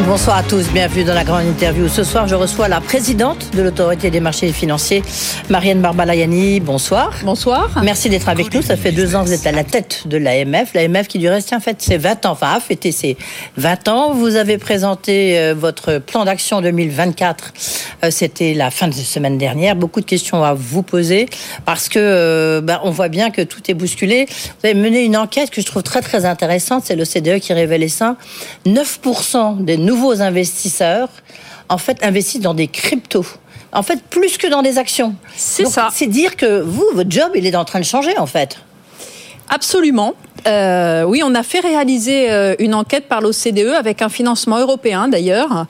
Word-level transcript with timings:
Bonsoir 0.00 0.38
à 0.38 0.42
tous, 0.42 0.68
bienvenue 0.72 1.04
dans 1.04 1.14
la 1.14 1.22
grande 1.22 1.46
interview. 1.46 1.86
Ce 1.86 2.02
soir, 2.02 2.26
je 2.26 2.34
reçois 2.34 2.66
la 2.66 2.80
présidente 2.80 3.54
de 3.54 3.62
l'autorité 3.62 4.10
des 4.10 4.20
marchés 4.20 4.50
financiers, 4.50 5.02
Marianne 5.48 5.80
Barbalayani. 5.80 6.58
Bonsoir. 6.60 7.12
Bonsoir. 7.22 7.70
Merci 7.84 8.08
d'être 8.08 8.28
avec 8.28 8.52
nous. 8.52 8.62
Ça 8.62 8.76
fait 8.76 8.90
deux 8.90 9.14
ans 9.14 9.22
que 9.22 9.28
vous 9.28 9.34
êtes 9.34 9.46
à 9.46 9.52
la 9.52 9.62
tête 9.62 10.08
de 10.08 10.16
l'AMF. 10.16 10.74
L'AMF 10.74 11.06
qui 11.06 11.18
du 11.18 11.28
reste, 11.28 11.52
en 11.52 11.60
fait, 11.60 11.80
ses 11.80 11.98
20 11.98 12.26
ans, 12.26 12.32
enfin, 12.32 12.54
a 12.56 12.60
fêté 12.60 12.90
ses 12.90 13.16
20 13.58 13.88
ans. 13.88 14.14
Vous 14.14 14.34
avez 14.34 14.58
présenté 14.58 15.38
euh, 15.38 15.54
votre 15.56 15.98
plan 15.98 16.24
d'action 16.24 16.60
2024. 16.62 17.52
Euh, 18.04 18.10
c'était 18.10 18.54
la 18.54 18.70
fin 18.70 18.88
de 18.88 18.96
la 18.96 19.02
semaine 19.02 19.38
dernière. 19.38 19.76
Beaucoup 19.76 20.00
de 20.00 20.06
questions 20.06 20.42
à 20.42 20.54
vous 20.54 20.82
poser 20.82 21.28
parce 21.64 21.88
que 21.88 21.98
euh, 22.00 22.60
ben, 22.60 22.80
on 22.82 22.90
voit 22.90 23.08
bien 23.08 23.30
que 23.30 23.42
tout 23.42 23.60
est 23.68 23.74
bousculé. 23.74 24.26
Vous 24.26 24.66
avez 24.66 24.74
mené 24.74 25.04
une 25.04 25.16
enquête 25.16 25.50
que 25.50 25.60
je 25.60 25.66
trouve 25.66 25.82
très 25.82 26.00
très 26.00 26.24
intéressante. 26.24 26.82
C'est 26.86 26.96
le 26.96 27.04
CDE 27.04 27.38
qui 27.38 27.52
révélait 27.52 27.88
ça. 27.88 28.16
9% 28.66 29.64
des 29.64 29.81
nouveaux 29.84 30.20
investisseurs, 30.20 31.08
en 31.68 31.78
fait, 31.78 32.02
investissent 32.02 32.40
dans 32.40 32.54
des 32.54 32.68
cryptos. 32.68 33.26
En 33.72 33.82
fait, 33.82 34.02
plus 34.02 34.36
que 34.36 34.46
dans 34.46 34.62
des 34.62 34.78
actions. 34.78 35.14
C'est 35.34 35.64
ça. 35.64 35.88
C'est 35.92 36.06
dire 36.06 36.36
que 36.36 36.60
vous, 36.60 36.84
votre 36.94 37.10
job, 37.10 37.32
il 37.34 37.46
est 37.46 37.56
en 37.56 37.64
train 37.64 37.80
de 37.80 37.84
changer, 37.84 38.16
en 38.18 38.26
fait. 38.26 38.58
Absolument. 39.48 40.14
Euh, 40.46 41.04
oui, 41.04 41.22
on 41.24 41.34
a 41.34 41.42
fait 41.42 41.60
réaliser 41.60 42.30
euh, 42.30 42.54
une 42.58 42.74
enquête 42.74 43.06
par 43.08 43.20
l'OCDE 43.20 43.74
avec 43.78 44.02
un 44.02 44.08
financement 44.08 44.58
européen 44.58 45.08
d'ailleurs 45.08 45.66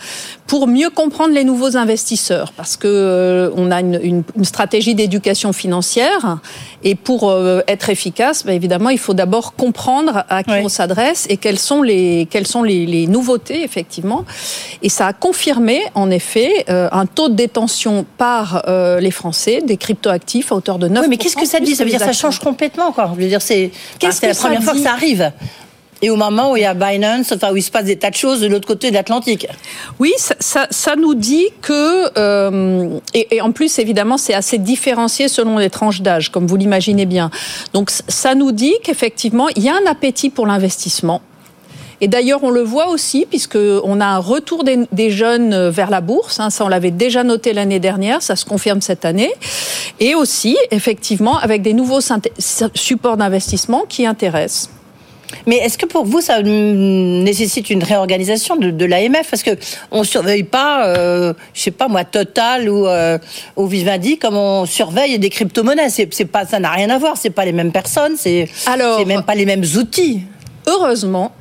pour 0.47 0.67
mieux 0.67 0.91
comprendre 0.91 1.35
les 1.35 1.45
nouveaux 1.45 1.77
investisseurs 1.77 2.53
parce 2.53 2.77
que 2.77 2.87
euh, 2.89 3.51
on 3.57 3.71
a 3.71 3.81
une, 3.81 3.99
une, 4.03 4.23
une 4.37 4.45
stratégie 4.45 4.95
d'éducation 4.95 5.53
financière 5.53 6.39
et 6.85 6.95
pour 6.95 7.31
euh, 7.31 7.61
être 7.69 7.91
efficace, 7.91 8.45
bah, 8.45 8.53
évidemment, 8.53 8.91
il 8.91 8.99
faut 8.99 9.15
d'abord 9.15 9.55
comprendre 9.55 10.25
à 10.29 10.43
qui 10.43 10.51
Oui. 10.51 10.59
on 10.65 10.69
s'adresse 10.69 11.27
et 11.31 11.37
quelles 11.37 11.59
sont 11.59 11.83
les 11.83 12.27
quelles 12.31 12.47
sont 12.47 12.63
les, 12.63 12.87
les 12.87 13.07
nouveautés 13.07 13.63
effectivement. 13.63 14.25
Et 14.83 14.89
ça 14.89 15.07
a 15.07 15.13
confirmé 15.13 15.81
en 15.95 16.11
effet 16.11 16.65
euh, 16.69 16.89
un 16.93 17.07
taux 17.07 17.29
de 17.29 17.35
détention 17.35 18.05
par 18.19 18.65
euh, 18.69 19.01
les 19.01 19.11
Français 19.11 19.63
des 19.65 19.77
cryptoactifs 19.77 20.53
à 20.53 20.57
hauteur 20.57 20.79
de 20.79 20.89
9 20.89 21.03
Oui, 21.03 21.09
mais 21.09 21.17
qu'est-ce 21.17 21.37
que 21.37 21.47
ça 21.47 21.61
dit 21.61 21.75
Ça 21.75 21.85
veut 21.85 21.91
dire 21.91 22.01
ça 22.01 22.13
change 22.13 22.39
complètement, 22.41 22.93
quoi. 22.93 23.13
Je 23.17 23.23
veux 23.23 23.29
dire, 23.29 23.43
c'est 23.43 23.71
Qu'est-ce 23.99 24.21
que 24.21 24.27
la 24.27 24.35
ça 24.35 24.49
première 24.63 24.65
fois 24.65 24.73
que 24.73 24.79
dit 24.79 24.85
ça 24.85 24.93
arrive. 24.93 25.33
Et 26.05 26.11
au 26.11 26.17
moment 26.17 26.51
où 26.51 26.57
il 26.57 26.63
y 26.63 26.65
a 26.65 26.75
Binance, 26.75 27.31
enfin 27.31 27.53
où 27.53 27.57
il 27.57 27.63
se 27.63 27.71
passe 27.71 27.85
des 27.85 27.97
tas 27.97 28.11
de 28.11 28.17
choses 28.17 28.41
de 28.41 28.49
l'autre 28.49 28.67
côté 28.67 28.91
de 28.91 28.95
l'Atlantique. 28.95 29.47
Oui, 30.01 30.13
ça, 30.17 30.35
ça, 30.41 30.67
ça 30.71 30.97
nous 30.97 31.15
dit 31.15 31.47
que, 31.61 32.19
euh, 32.19 32.99
et, 33.15 33.37
et 33.37 33.41
en 33.41 33.53
plus 33.53 33.79
évidemment 33.79 34.19
c'est 34.19 34.35
assez 34.35 34.59
différencié 34.59 35.29
selon 35.29 35.59
les 35.59 35.71
tranches 35.71 36.03
d'âge, 36.03 36.31
comme 36.31 36.49
vous 36.49 36.57
l'imaginez 36.57 37.07
bien. 37.07 37.31
Donc 37.73 37.91
ça 37.91 38.35
nous 38.35 38.51
dit 38.51 38.75
qu'effectivement 38.83 39.49
il 39.55 39.63
y 39.63 39.69
a 39.69 39.75
un 39.75 39.89
appétit 39.89 40.31
pour 40.31 40.47
l'investissement. 40.47 41.23
Et 42.03 42.09
d'ailleurs, 42.09 42.41
on 42.43 42.51
le 42.51 42.63
voit 42.63 42.89
aussi, 42.89 43.27
puisque 43.31 43.57
on 43.57 44.01
a 44.01 44.07
un 44.07 44.19
retour 44.19 44.65
des, 44.65 44.81
des 44.91 45.11
jeunes 45.13 45.55
euh, 45.55 45.71
vers 45.71 45.89
la 45.89 46.01
bourse. 46.01 46.41
hein, 46.41 46.51
ça, 46.51 46.65
on 46.65 46.69
l'avait 46.69 46.91
déjà 46.91 47.23
noté 47.23 47.53
l'année 47.53 47.79
dernière, 47.79 48.23
ça 48.23 48.35
se 48.35 48.45
confirme 48.45 48.81
cette 48.81 49.05
année. 49.05 49.31
Et 50.01 50.17
aussi, 50.17 50.59
effectivement, 50.73 51.39
avec 51.39 51.63
des 51.63 51.75
nouveaux 51.75 52.01
supports 52.75 53.17
d'investissement 53.17 53.85
qui 53.89 54.05
intéressent. 54.05 54.69
Mais 55.47 55.57
est-ce 55.59 55.79
que 55.79 55.87
pour 55.87 56.05
vous, 56.05 56.21
ça 56.21 56.41
hum, 56.41 57.23
nécessite 57.23 57.71
une 57.71 57.85
réorganisation 57.85 58.57
de, 58.57 58.71
de 58.71 58.85
l'AMF 58.85 59.31
Parce 59.31 59.45
que 59.45 59.53
on 59.93 60.03
surveille 60.03 60.43
pas, 60.43 60.87
euh, 60.89 61.33
je 61.55 61.63
sais 61.63 61.71
pas 61.71 61.87
moi, 61.87 62.05
Total 62.05 62.69
ou, 62.69 62.87
euh, 62.89 63.17
ou 63.57 63.67
Vivendi 63.69 64.19
comme 64.19 64.37
on 64.37 64.67
surveille 64.67 65.19
des 65.21 65.31
crypto-monnaies. 65.31 65.89
C'est, 65.89 66.13
c'est 66.13 66.25
pas, 66.27 66.47
ça 66.47 66.59
n'a 66.59 66.71
rien 66.71 66.91
à 66.91 66.99
voir. 66.99 67.17
C'est 67.17 67.31
pas 67.31 67.45
les 67.45 67.53
mêmes 67.53 67.73
personnes. 67.73 68.17
Alors- 68.67 68.99
c'est 68.99 69.05
même 69.05 69.23
pas 69.23 69.37
les 69.37 69.47
mêmes 69.47 69.65
outils. 69.79 70.23
Heureusement, 70.67 71.33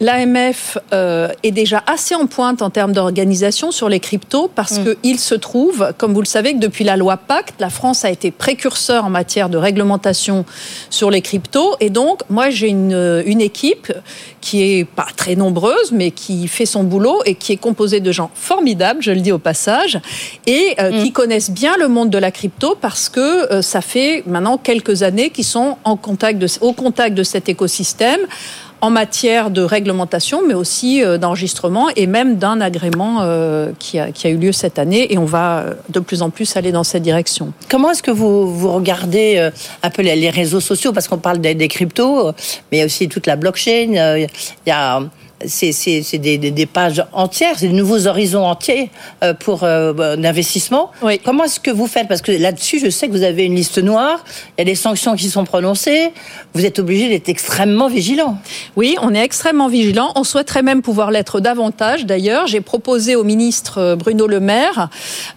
l'AMF 0.00 0.78
euh, 0.92 1.28
est 1.42 1.50
déjà 1.50 1.82
assez 1.86 2.14
en 2.14 2.26
pointe 2.26 2.62
en 2.62 2.70
termes 2.70 2.92
d'organisation 2.92 3.70
sur 3.70 3.88
les 3.88 4.00
cryptos 4.00 4.50
parce 4.54 4.78
Mm. 4.78 4.94
qu'il 5.02 5.18
se 5.18 5.34
trouve, 5.34 5.92
comme 5.98 6.14
vous 6.14 6.20
le 6.22 6.26
savez, 6.26 6.54
que 6.54 6.58
depuis 6.58 6.84
la 6.84 6.96
loi 6.96 7.16
Pacte, 7.18 7.54
la 7.60 7.70
France 7.70 8.04
a 8.04 8.10
été 8.10 8.30
précurseur 8.30 9.04
en 9.04 9.10
matière 9.10 9.48
de 9.50 9.58
réglementation 9.58 10.44
sur 10.88 11.10
les 11.10 11.20
cryptos. 11.20 11.76
Et 11.80 11.90
donc, 11.90 12.22
moi, 12.30 12.50
j'ai 12.50 12.68
une, 12.68 13.22
une 13.26 13.40
équipe 13.40 13.92
qui 14.40 14.62
est 14.62 14.84
pas 14.86 15.06
très 15.16 15.36
nombreuse, 15.36 15.92
mais 15.92 16.10
qui 16.12 16.48
fait 16.48 16.64
son 16.66 16.82
boulot 16.82 17.20
et 17.26 17.34
qui 17.34 17.52
est 17.52 17.58
composée 17.58 18.00
de 18.00 18.10
gens 18.10 18.30
formidables, 18.34 19.02
je 19.02 19.10
le 19.10 19.20
dis 19.20 19.32
au 19.32 19.38
passage, 19.38 20.00
et 20.46 20.74
euh, 20.80 20.90
Mm. 20.90 21.02
qui 21.04 21.12
connaissent 21.12 21.50
bien 21.50 21.76
le 21.76 21.88
monde 21.88 22.10
de 22.10 22.18
la 22.18 22.30
crypto 22.30 22.74
parce 22.80 23.08
que 23.10 23.52
euh, 23.52 23.60
ça 23.62 23.80
fait 23.82 24.22
maintenant 24.26 24.56
quelques 24.56 25.02
années 25.02 25.30
qu'ils 25.30 25.44
sont 25.44 25.76
en 25.84 25.96
contact 25.96 26.38
de, 26.38 26.46
au 26.62 26.72
contact 26.72 27.14
de 27.14 27.22
cet 27.22 27.48
écosystème 27.48 28.20
en 28.80 28.90
matière 28.90 29.50
de 29.50 29.62
réglementation, 29.62 30.42
mais 30.46 30.54
aussi 30.54 31.04
euh, 31.04 31.18
d'enregistrement 31.18 31.88
et 31.96 32.06
même 32.06 32.36
d'un 32.36 32.60
agrément 32.60 33.18
euh, 33.20 33.72
qui, 33.78 33.98
a, 33.98 34.10
qui 34.10 34.26
a 34.26 34.30
eu 34.30 34.36
lieu 34.36 34.52
cette 34.52 34.78
année. 34.78 35.12
Et 35.12 35.18
on 35.18 35.24
va 35.24 35.58
euh, 35.58 35.74
de 35.88 36.00
plus 36.00 36.22
en 36.22 36.30
plus 36.30 36.56
aller 36.56 36.72
dans 36.72 36.84
cette 36.84 37.02
direction. 37.02 37.52
Comment 37.68 37.90
est-ce 37.90 38.02
que 38.02 38.10
vous, 38.10 38.52
vous 38.52 38.72
regardez 38.72 39.50
un 39.82 39.90
peu 39.90 40.02
les, 40.02 40.30
réseaux 40.30 40.60
sociaux? 40.60 40.92
Parce 40.92 41.08
qu'on 41.08 41.18
parle 41.18 41.38
des, 41.38 41.54
des 41.54 41.68
cryptos, 41.68 42.32
mais 42.70 42.78
il 42.78 42.78
y 42.78 42.82
a 42.82 42.86
aussi 42.86 43.08
toute 43.08 43.26
la 43.26 43.36
blockchain. 43.36 44.16
Il 44.16 44.28
y 44.66 44.70
a 44.70 45.00
c'est 45.46 46.18
des, 46.18 46.38
des, 46.38 46.50
des 46.50 46.66
pages 46.66 47.04
entières, 47.12 47.58
c'est 47.58 47.68
des 47.68 47.74
nouveaux 47.74 48.06
horizons 48.06 48.44
entiers 48.44 48.90
euh, 49.22 49.34
pour 49.34 49.64
euh, 49.64 50.16
d'investissement. 50.16 50.90
Oui. 51.02 51.18
Comment 51.18 51.44
est-ce 51.44 51.60
que 51.60 51.70
vous 51.70 51.86
faites? 51.86 52.08
Parce 52.08 52.22
que 52.22 52.32
là-dessus, 52.32 52.78
je 52.78 52.90
sais 52.90 53.06
que 53.08 53.12
vous 53.12 53.22
avez 53.22 53.44
une 53.44 53.54
liste 53.54 53.78
noire, 53.78 54.24
il 54.56 54.60
y 54.60 54.62
a 54.62 54.64
des 54.64 54.74
sanctions 54.74 55.14
qui 55.16 55.28
sont 55.28 55.44
prononcées, 55.44 56.12
vous 56.54 56.64
êtes 56.64 56.78
obligé 56.78 57.08
d'être 57.08 57.28
extrêmement 57.28 57.88
vigilant. 57.88 58.38
Oui, 58.76 58.96
on 59.02 59.14
est 59.14 59.22
extrêmement 59.22 59.68
vigilant. 59.68 60.12
On 60.14 60.24
souhaiterait 60.24 60.62
même 60.62 60.82
pouvoir 60.82 61.10
l'être 61.10 61.40
davantage. 61.40 62.06
D'ailleurs, 62.06 62.46
j'ai 62.46 62.60
proposé 62.60 63.16
au 63.16 63.24
ministre 63.24 63.78
euh, 63.78 63.96
Bruno 63.96 64.26
Le 64.26 64.40
Maire 64.40 64.88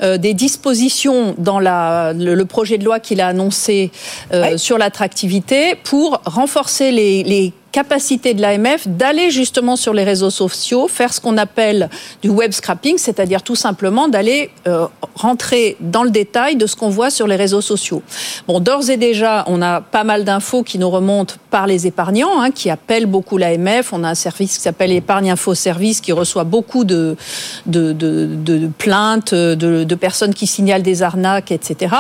euh, 0.01 0.17
des 0.17 0.33
dispositions 0.33 1.35
dans 1.37 1.59
la, 1.59 2.13
le, 2.13 2.35
le 2.35 2.45
projet 2.45 2.77
de 2.77 2.85
loi 2.85 2.99
qu'il 2.99 3.21
a 3.21 3.27
annoncé 3.27 3.91
euh, 4.33 4.57
sur 4.57 4.77
l'attractivité 4.77 5.75
pour 5.83 6.21
renforcer 6.25 6.91
les, 6.91 7.23
les 7.23 7.53
capacité 7.73 8.35
de 8.35 8.41
l'AMF 8.41 8.87
d'aller 8.87 9.31
justement 9.31 9.75
sur 9.75 9.93
les 9.93 10.03
réseaux 10.03 10.29
sociaux, 10.29 10.87
faire 10.87 11.11
ce 11.11 11.19
qu'on 11.19 11.37
appelle 11.37 11.89
du 12.21 12.29
web 12.29 12.51
scrapping, 12.51 12.97
c'est-à-dire 12.97 13.41
tout 13.41 13.55
simplement 13.55 14.07
d'aller 14.07 14.51
euh, 14.67 14.85
rentrer 15.15 15.75
dans 15.79 16.03
le 16.03 16.11
détail 16.11 16.55
de 16.55 16.67
ce 16.67 16.75
qu'on 16.75 16.89
voit 16.89 17.09
sur 17.09 17.27
les 17.27 17.35
réseaux 17.35 17.61
sociaux. 17.61 18.03
Bon, 18.47 18.59
d'ores 18.59 18.91
et 18.91 18.97
déjà, 18.97 19.43
on 19.47 19.61
a 19.61 19.81
pas 19.81 20.03
mal 20.03 20.23
d'infos 20.23 20.61
qui 20.61 20.77
nous 20.77 20.89
remontent 20.89 21.35
par 21.49 21.65
les 21.65 21.87
épargnants, 21.87 22.39
hein, 22.41 22.51
qui 22.51 22.69
appellent 22.69 23.07
beaucoup 23.07 23.39
l'AMF. 23.39 23.91
On 23.91 24.03
a 24.03 24.09
un 24.09 24.15
service 24.15 24.55
qui 24.55 24.61
s'appelle 24.61 24.91
Épargne 24.91 25.31
Info 25.31 25.55
Service 25.55 25.99
qui 25.99 26.11
reçoit 26.11 26.43
beaucoup 26.43 26.83
de, 26.83 27.17
de, 27.65 27.91
de, 27.91 28.29
de 28.31 28.67
plaintes 28.77 29.33
de, 29.33 29.83
de 29.83 29.95
personnes 29.95 30.35
qui 30.35 30.45
signalent 30.45 30.83
des 30.83 31.01
arnaques, 31.01 31.51
etc. 31.51 31.95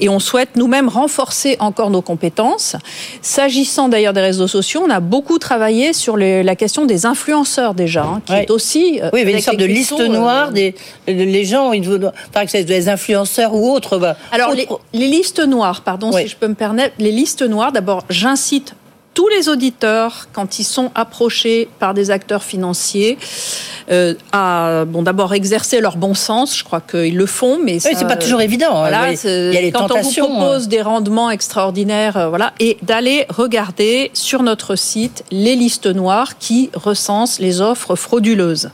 Et 0.00 0.08
on 0.08 0.18
souhaite 0.18 0.56
nous-mêmes 0.56 0.88
renforcer 0.88 1.56
encore 1.60 1.90
nos 1.90 2.02
compétences. 2.02 2.76
S'agissant 3.20 3.90
d'ailleurs 3.90 4.14
des 4.14 4.22
réseaux 4.22 4.48
sociaux, 4.48 4.82
on 4.86 4.90
a 4.90 5.00
beaucoup 5.10 5.38
travaillé 5.38 5.92
sur 5.92 6.16
les, 6.16 6.42
la 6.42 6.56
question 6.56 6.86
des 6.86 7.04
influenceurs 7.04 7.74
déjà, 7.74 8.04
hein, 8.04 8.22
qui 8.24 8.32
Ouais. 8.32 8.44
est 8.44 8.50
aussi 8.50 9.00
euh, 9.02 9.10
Oui, 9.12 9.22
mais 9.24 9.32
une 9.32 9.40
sorte 9.40 9.58
de 9.58 9.64
liste 9.66 9.92
euh, 9.98 10.08
noire 10.08 10.52
des 10.52 10.74
les 11.06 11.44
gens, 11.44 11.72
ils 11.72 11.86
par 12.32 12.42
exemple, 12.42 12.64
des 12.64 12.88
influenceurs 12.88 13.52
ou 13.54 13.70
autres. 13.74 13.98
bah, 13.98 14.16
Alors, 14.32 14.52
les, 14.52 14.62
autres- 14.62 14.80
les 14.92 15.08
listes 15.08 15.40
noires, 15.44 15.82
pardon, 15.82 16.12
si 16.12 16.28
je 16.28 16.36
peux 16.36 16.48
me 16.48 16.54
permettre, 16.54 16.94
les 16.98 17.10
listes 17.12 17.42
noires, 17.42 17.72
d'abord, 17.72 18.04
j'incite 18.08 18.74
tous 19.12 19.26
les 19.28 19.48
auditeurs, 19.48 20.28
quand 20.32 20.60
ils 20.60 20.64
sont 20.64 20.92
approchés 20.94 21.68
par 21.80 21.92
des 21.94 22.12
acteurs 22.12 22.44
financiers, 22.44 23.18
euh, 23.90 24.14
à, 24.32 24.84
bon, 24.86 25.02
d'abord 25.02 25.34
exercer 25.34 25.80
leur 25.80 25.96
bon 25.96 26.14
sens. 26.14 26.56
Je 26.56 26.64
crois 26.64 26.80
qu'ils 26.80 27.16
le 27.16 27.26
font, 27.26 27.58
mais 27.62 27.74
Oui, 27.84 27.94
c'est 27.96 28.06
pas 28.06 28.16
toujours 28.16 28.40
évident. 28.40 28.70
hein. 28.76 28.88
Voilà, 28.88 29.12
il 29.12 29.52
y 29.54 29.56
a 29.56 29.60
les 29.60 29.72
quand 29.72 29.88
tentations. 29.88 30.24
hein. 30.24 30.28
on 30.30 30.34
vous 30.34 30.40
propose 30.44 30.68
des 30.68 30.82
rendements 30.82 31.30
extraordinaires, 31.30 32.16
euh, 32.16 32.28
voilà, 32.28 32.52
et 32.60 32.78
d'aller 32.82 33.26
regarder 33.28 34.10
sur 34.14 34.42
notre 34.42 34.76
site 34.76 35.24
les 35.30 35.56
listes 35.56 35.86
noires 35.86 36.38
qui 36.38 36.70
recensent 36.74 37.38
les 37.40 37.60
offres 37.60 37.96
frauduleuses. 37.96 38.70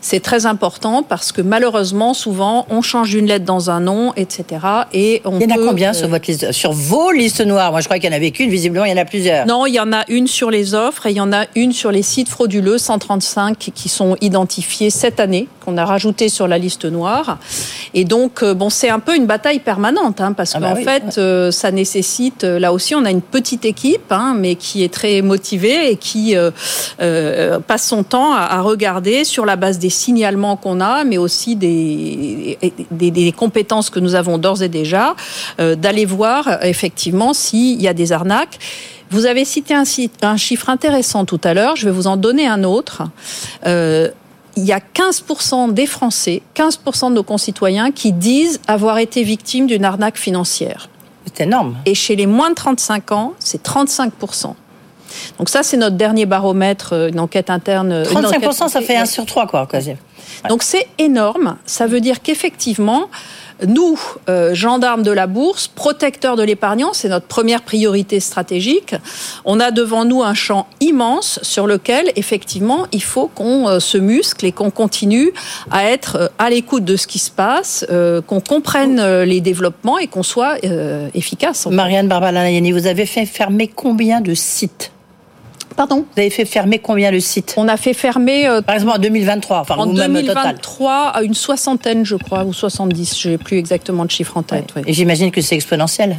C'est 0.00 0.20
très 0.20 0.46
important 0.46 1.02
parce 1.02 1.30
que 1.30 1.42
malheureusement, 1.42 2.14
souvent, 2.14 2.66
on 2.70 2.80
change 2.80 3.12
une 3.12 3.26
lettre 3.26 3.44
dans 3.44 3.70
un 3.70 3.80
nom, 3.80 4.14
etc. 4.16 4.44
Et 4.94 5.20
on 5.26 5.38
il 5.38 5.50
y 5.50 5.52
en 5.52 5.56
a 5.56 5.66
combien 5.66 5.90
euh, 5.90 5.94
sur 5.94 6.08
votre 6.08 6.26
liste, 6.26 6.52
sur 6.52 6.72
vos 6.72 7.10
listes 7.10 7.44
noires? 7.44 7.70
Moi, 7.70 7.80
je 7.80 7.86
crois 7.86 7.98
qu'il 7.98 8.10
y 8.10 8.12
en 8.12 8.16
avait 8.16 8.30
qu'une. 8.30 8.48
Visiblement, 8.48 8.86
il 8.86 8.90
y 8.90 8.94
en 8.94 9.02
a 9.02 9.04
plusieurs. 9.04 9.46
Non, 9.46 9.66
il 9.66 9.74
y 9.74 9.80
en 9.80 9.92
a 9.92 10.04
une 10.08 10.26
sur 10.26 10.50
les 10.50 10.74
offres 10.74 11.06
et 11.06 11.10
il 11.10 11.16
y 11.16 11.20
en 11.20 11.32
a 11.34 11.44
une 11.54 11.72
sur 11.72 11.92
les 11.92 12.02
sites 12.02 12.30
frauduleux, 12.30 12.78
135 12.78 13.58
qui 13.74 13.88
sont 13.90 14.16
identifiés 14.22 14.88
cette 14.88 15.20
année, 15.20 15.48
qu'on 15.64 15.76
a 15.76 15.84
rajouté 15.84 16.30
sur 16.30 16.48
la 16.48 16.56
liste 16.56 16.86
noire. 16.86 17.38
Et 17.92 18.04
donc, 18.04 18.42
euh, 18.42 18.54
bon, 18.54 18.70
c'est 18.70 18.88
un 18.88 19.00
peu 19.00 19.14
une 19.14 19.26
bataille 19.26 19.60
permanente, 19.60 20.22
hein, 20.22 20.32
parce 20.32 20.54
ah 20.54 20.60
qu'en 20.60 20.74
bah 20.74 20.80
fait, 20.80 21.18
euh, 21.18 21.50
ça 21.50 21.70
nécessite. 21.72 22.44
Là 22.44 22.72
aussi, 22.72 22.94
on 22.94 23.04
a 23.04 23.10
une 23.10 23.22
petite 23.22 23.66
équipe, 23.66 24.10
hein, 24.10 24.34
mais 24.38 24.54
qui 24.54 24.82
est 24.82 24.92
très 24.92 25.20
motivée 25.20 25.90
et 25.90 25.96
qui 25.96 26.34
passe 27.66 27.86
son 27.86 28.02
temps 28.02 28.32
à, 28.32 28.40
à 28.40 28.60
regarder 28.62 29.24
sur 29.24 29.44
la 29.44 29.56
base 29.56 29.78
des 29.78 29.89
signalements 29.90 30.56
qu'on 30.56 30.80
a, 30.80 31.04
mais 31.04 31.18
aussi 31.18 31.56
des, 31.56 32.58
des, 32.90 33.32
compétences 33.32 33.90
que 33.90 34.00
nous 34.00 34.14
avons 34.14 34.38
d'ores 34.38 34.62
et 34.62 34.68
déjà, 34.68 35.14
euh, 35.60 35.74
d'aller 35.74 36.04
voir 36.04 36.64
effectivement 36.64 37.32
s'il 37.32 37.80
y 37.80 37.88
a 37.88 37.94
des 37.94 38.12
arnaques. 38.12 38.58
Vous 39.10 39.26
avez 39.26 39.44
cité 39.44 39.74
un, 39.74 39.84
un, 40.22 40.36
chiffre 40.36 40.68
intéressant 40.68 41.24
tout 41.24 41.40
à 41.42 41.52
l'heure, 41.52 41.76
je 41.76 41.84
vais 41.84 41.90
vous 41.90 42.06
en 42.06 42.16
donner 42.16 42.46
un 42.46 42.62
autre. 42.64 43.02
Euh, 43.66 44.08
il 44.56 44.64
y 44.64 44.72
a 44.72 44.78
15% 44.78 45.72
des 45.72 45.86
Français, 45.86 46.42
15% 46.54 47.10
de 47.10 47.14
nos 47.14 47.22
concitoyens 47.22 47.92
qui 47.92 48.12
disent 48.12 48.60
avoir 48.66 48.98
été 48.98 49.22
victimes 49.22 49.66
d'une 49.66 49.84
arnaque 49.84 50.18
financière. 50.18 50.88
C'est 51.24 51.44
énorme. 51.44 51.76
Et 51.86 51.94
chez 51.94 52.16
les 52.16 52.26
moins 52.26 52.50
de 52.50 52.54
35 52.54 53.12
ans, 53.12 53.32
c'est 53.38 53.62
35%. 53.64 54.54
Donc 55.38 55.48
ça, 55.48 55.62
c'est 55.62 55.76
notre 55.76 55.96
dernier 55.96 56.26
baromètre, 56.26 56.92
euh, 56.92 57.08
une 57.08 57.20
enquête 57.20 57.50
interne. 57.50 58.02
35%, 58.02 58.68
ça 58.68 58.80
fait 58.80 58.96
1 58.96 59.06
sur 59.06 59.26
3, 59.26 59.46
quoi, 59.46 59.66
quasi. 59.66 59.92
Donc 60.48 60.62
c'est 60.62 60.86
énorme. 60.98 61.56
Ça 61.66 61.86
veut 61.86 62.00
dire 62.00 62.22
qu'effectivement, 62.22 63.08
nous, 63.66 63.98
euh, 64.28 64.54
gendarmes 64.54 65.02
de 65.02 65.10
la 65.10 65.26
bourse, 65.26 65.68
protecteurs 65.68 66.36
de 66.36 66.42
l'épargnant, 66.42 66.92
c'est 66.94 67.08
notre 67.08 67.26
première 67.26 67.62
priorité 67.62 68.20
stratégique. 68.20 68.94
On 69.44 69.60
a 69.60 69.70
devant 69.70 70.06
nous 70.06 70.22
un 70.22 70.32
champ 70.32 70.66
immense 70.80 71.40
sur 71.42 71.66
lequel, 71.66 72.10
effectivement, 72.16 72.86
il 72.92 73.02
faut 73.02 73.26
qu'on 73.26 73.68
euh, 73.68 73.80
se 73.80 73.98
muscle 73.98 74.46
et 74.46 74.52
qu'on 74.52 74.70
continue 74.70 75.32
à 75.70 75.84
être 75.84 76.32
à 76.38 76.48
l'écoute 76.48 76.84
de 76.84 76.96
ce 76.96 77.06
qui 77.06 77.18
se 77.18 77.30
passe, 77.30 77.84
qu'on 78.26 78.40
comprenne 78.40 79.22
les 79.22 79.40
développements 79.40 79.98
et 79.98 80.06
qu'on 80.06 80.22
soit 80.22 80.56
efficace. 81.14 81.66
Marianne 81.66 82.08
Barbalanayani, 82.08 82.72
vous 82.72 82.86
avez 82.86 83.06
fait 83.06 83.26
fermer 83.26 83.68
combien 83.68 84.20
de 84.20 84.34
sites 84.34 84.92
Pardon 85.76 86.04
Vous 86.14 86.20
avez 86.20 86.30
fait 86.30 86.44
fermer 86.44 86.78
combien 86.78 87.12
de 87.12 87.18
sites 87.18 87.54
On 87.56 87.68
a 87.68 87.76
fait 87.76 87.94
fermer. 87.94 88.46
Euh, 88.46 88.60
Par 88.62 88.74
exemple 88.74 88.96
en 88.96 88.98
2023, 88.98 89.58
enfin 89.60 89.76
en 89.76 89.86
2023 89.86 90.92
à 91.08 91.22
une 91.22 91.34
soixantaine, 91.34 92.04
je 92.04 92.16
crois, 92.16 92.44
ou 92.44 92.52
70. 92.52 93.18
Je 93.18 93.30
n'ai 93.30 93.38
plus 93.38 93.56
exactement 93.56 94.04
de 94.04 94.10
chiffre 94.10 94.36
en 94.36 94.42
tête. 94.42 94.72
Et 94.86 94.92
j'imagine 94.92 95.30
que 95.30 95.40
c'est 95.40 95.54
exponentiel. 95.54 96.16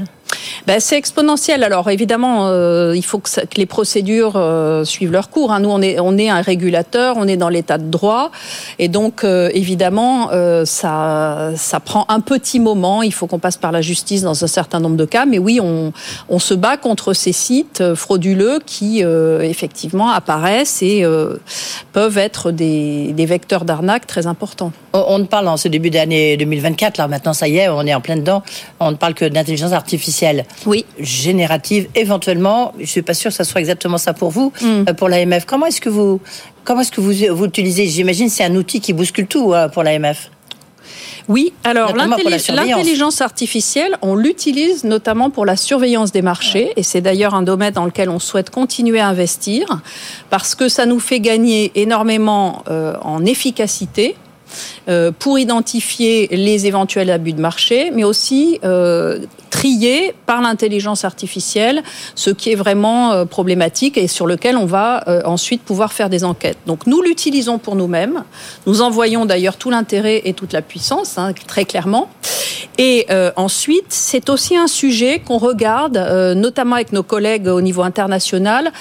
Ben, 0.67 0.79
c'est 0.79 0.97
exponentiel. 0.97 1.63
Alors 1.63 1.89
évidemment, 1.89 2.47
euh, 2.47 2.93
il 2.95 3.03
faut 3.03 3.19
que, 3.19 3.29
les 3.57 3.65
procédures 3.65 4.33
euh, 4.35 4.83
suivent 4.83 5.11
leur 5.11 5.29
cours. 5.29 5.51
Hein. 5.51 5.61
Nous, 5.61 5.69
on 5.69 6.17
est, 6.17 6.29
un 6.29 6.41
régulateur, 6.41 7.15
on 7.17 7.27
est 7.27 7.37
dans 7.37 7.49
l'état 7.49 7.77
de 7.77 7.89
droit, 7.89 8.31
et 8.79 8.87
donc 8.87 9.23
évidemment, 9.23 10.29
ça, 10.65 11.51
prend 11.83 12.05
un 12.09 12.19
petit 12.19 12.59
moment. 12.59 13.01
Il 13.01 13.13
faut 13.13 13.27
qu'on 13.27 13.39
passe 13.39 13.57
par 13.57 13.71
la 13.71 13.81
justice 13.81 14.21
dans 14.21 14.43
un 14.43 14.47
certain 14.47 14.79
nombre 14.79 14.97
de 14.97 15.05
cas, 15.05 15.25
mais 15.25 15.39
oui, 15.39 15.59
on, 15.59 16.39
se 16.39 16.53
bat 16.53 16.77
contre 16.77 17.13
ces 17.13 17.33
sites 17.33 17.93
frauduleux 17.95 18.59
qui 18.65 19.01
effectivement 19.01 20.09
apparaissent 20.09 20.81
et 20.81 21.03
euh, 21.03 21.37
peuvent 21.93 22.17
être 22.17 22.51
des, 22.51 23.13
vecteurs 23.25 23.65
d'arnaque 23.65 24.07
très 24.07 24.27
importants. 24.27 24.71
On, 24.93 25.19
ne 25.19 25.25
parle 25.25 25.47
en 25.47 25.57
ce 25.57 25.67
début 25.67 25.89
d'année 25.89 26.35
2024, 26.37 26.97
là 26.97 27.07
maintenant 27.07 27.33
ça 27.33 27.47
y 27.47 27.57
est, 27.57 27.69
on 27.69 27.85
est 27.85 27.93
en 27.93 28.01
plein 28.01 28.17
dedans, 28.17 28.43
on 28.79 28.91
ne 28.91 28.95
parle 28.95 29.13
que 29.13 29.25
d'intelligence 29.25 29.71
artificielle. 29.71 30.20
Oui. 30.65 30.85
Générative, 30.99 31.87
éventuellement, 31.95 32.73
je 32.77 32.81
ne 32.81 32.87
suis 32.87 33.01
pas 33.01 33.13
sûre 33.13 33.31
que 33.31 33.35
ça 33.35 33.43
soit 33.43 33.61
exactement 33.61 33.97
ça 33.97 34.13
pour 34.13 34.29
vous, 34.29 34.51
mm. 34.61 34.65
euh, 34.65 34.93
pour 34.93 35.09
l'AMF. 35.09 35.45
Comment 35.45 35.65
est-ce 35.65 35.81
que 35.81 35.89
vous, 35.89 36.19
comment 36.63 36.81
est-ce 36.81 36.91
que 36.91 37.01
vous, 37.01 37.35
vous 37.35 37.45
utilisez 37.45 37.87
J'imagine 37.87 38.29
c'est 38.29 38.43
un 38.43 38.55
outil 38.55 38.81
qui 38.81 38.93
bouscule 38.93 39.27
tout 39.27 39.53
euh, 39.53 39.67
pour 39.69 39.83
l'AMF. 39.83 40.29
Oui, 41.27 41.53
alors 41.63 41.95
l'intelligence 41.95 43.21
artificielle, 43.21 43.97
on 44.01 44.15
l'utilise 44.15 44.83
notamment 44.83 45.29
pour 45.29 45.45
la 45.45 45.55
surveillance 45.55 46.11
des 46.11 46.21
marchés, 46.21 46.73
et 46.75 46.83
c'est 46.83 47.01
d'ailleurs 47.01 47.35
un 47.35 47.43
domaine 47.43 47.73
dans 47.73 47.85
lequel 47.85 48.09
on 48.09 48.19
souhaite 48.19 48.49
continuer 48.49 48.99
à 48.99 49.07
investir, 49.07 49.81
parce 50.29 50.55
que 50.55 50.67
ça 50.67 50.85
nous 50.85 50.99
fait 50.99 51.19
gagner 51.19 51.71
énormément 51.75 52.63
euh, 52.69 52.95
en 53.01 53.23
efficacité 53.25 54.15
euh, 54.89 55.11
pour 55.17 55.39
identifier 55.39 56.27
les 56.31 56.65
éventuels 56.65 57.09
abus 57.09 57.33
de 57.33 57.41
marché, 57.41 57.91
mais 57.93 58.03
aussi 58.03 58.59
euh, 58.63 59.19
trier 59.61 60.15
par 60.25 60.41
l'intelligence 60.41 61.05
artificielle 61.05 61.83
ce 62.15 62.31
qui 62.31 62.51
est 62.51 62.55
vraiment 62.55 63.11
euh, 63.11 63.25
problématique 63.25 63.95
et 63.95 64.07
sur 64.07 64.25
lequel 64.25 64.57
on 64.57 64.65
va 64.65 65.03
ensuite 65.25 65.61
pouvoir 65.61 65.93
faire 65.93 66.09
des 66.09 66.23
enquêtes. 66.23 66.57
Donc 66.65 66.87
nous 66.87 67.01
l'utilisons 67.01 67.59
pour 67.59 67.75
nous-mêmes. 67.75 68.23
Nous 68.65 68.81
envoyons 68.81 69.25
d'ailleurs 69.25 69.57
tout 69.57 69.69
l'intérêt 69.69 70.21
et 70.25 70.33
toute 70.33 70.51
la 70.51 70.63
puissance, 70.63 71.17
hein, 71.17 71.33
très 71.47 71.65
clairement. 71.65 72.09
Et 72.77 73.05
ensuite, 73.35 73.85
c'est 73.89 74.29
aussi 74.29 74.55
un 74.55 74.67
sujet 74.67 75.19
qu'on 75.19 75.37
regarde, 75.37 75.97
notamment 76.35 76.75
avec 76.75 76.91
nos 76.93 77.03
collègues 77.03 77.47
au 77.47 77.61
niveau 77.61 77.83
international, 77.83 78.71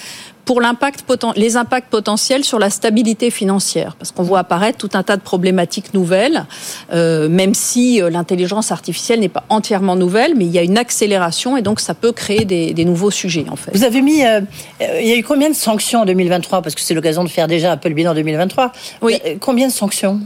pour 0.44 0.60
les 0.60 1.56
impacts 1.56 1.88
potentiels 1.90 2.44
sur 2.44 2.58
la 2.58 2.70
stabilité 2.70 3.30
financière, 3.30 3.96
parce 3.96 4.10
qu'on 4.12 4.22
voit 4.22 4.40
apparaître 4.40 4.78
tout 4.78 4.90
un 4.94 5.02
tas 5.02 5.16
de 5.16 5.22
problématiques 5.22 5.94
nouvelles, 5.94 6.44
euh, 6.92 7.28
même 7.28 7.54
si 7.54 8.02
euh, 8.02 8.10
l'intelligence 8.10 8.72
artificielle 8.72 9.20
n'est 9.20 9.28
pas 9.28 9.44
entièrement 9.48 9.96
nouvelle, 9.96 10.34
mais 10.36 10.44
il 10.44 10.50
y 10.50 10.58
a 10.58 10.62
une 10.62 10.78
accélération 10.78 11.56
et 11.56 11.62
donc 11.62 11.80
ça 11.80 11.94
peut 11.94 12.12
créer 12.12 12.44
des, 12.44 12.84
nouveaux 12.84 13.10
sujets 13.10 13.46
en 13.50 13.56
fait. 13.56 13.70
Vous 13.74 13.84
avez 13.84 14.00
mis, 14.00 14.24
euh, 14.24 14.40
il 14.80 15.06
y 15.06 15.12
a 15.12 15.16
eu 15.16 15.22
combien 15.22 15.50
de 15.50 15.54
sanctions 15.54 16.00
en 16.00 16.04
2023 16.06 16.62
Parce 16.62 16.74
que 16.74 16.80
c'est 16.80 16.94
l'occasion 16.94 17.24
de 17.24 17.28
faire 17.28 17.46
déjà 17.46 17.72
un 17.72 17.76
peu 17.76 17.88
le 17.88 17.94
bilan 17.94 18.12
en 18.12 18.14
2023. 18.14 18.72
Oui. 19.02 19.20
Combien 19.40 19.68
de 19.68 19.72
sanctions? 19.72 20.20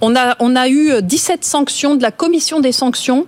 On 0.00 0.16
a, 0.16 0.36
on 0.40 0.56
a 0.56 0.68
eu 0.68 1.02
17 1.02 1.44
sanctions 1.44 1.94
de 1.94 2.02
la 2.02 2.10
commission 2.10 2.60
des 2.60 2.72
sanctions 2.72 3.26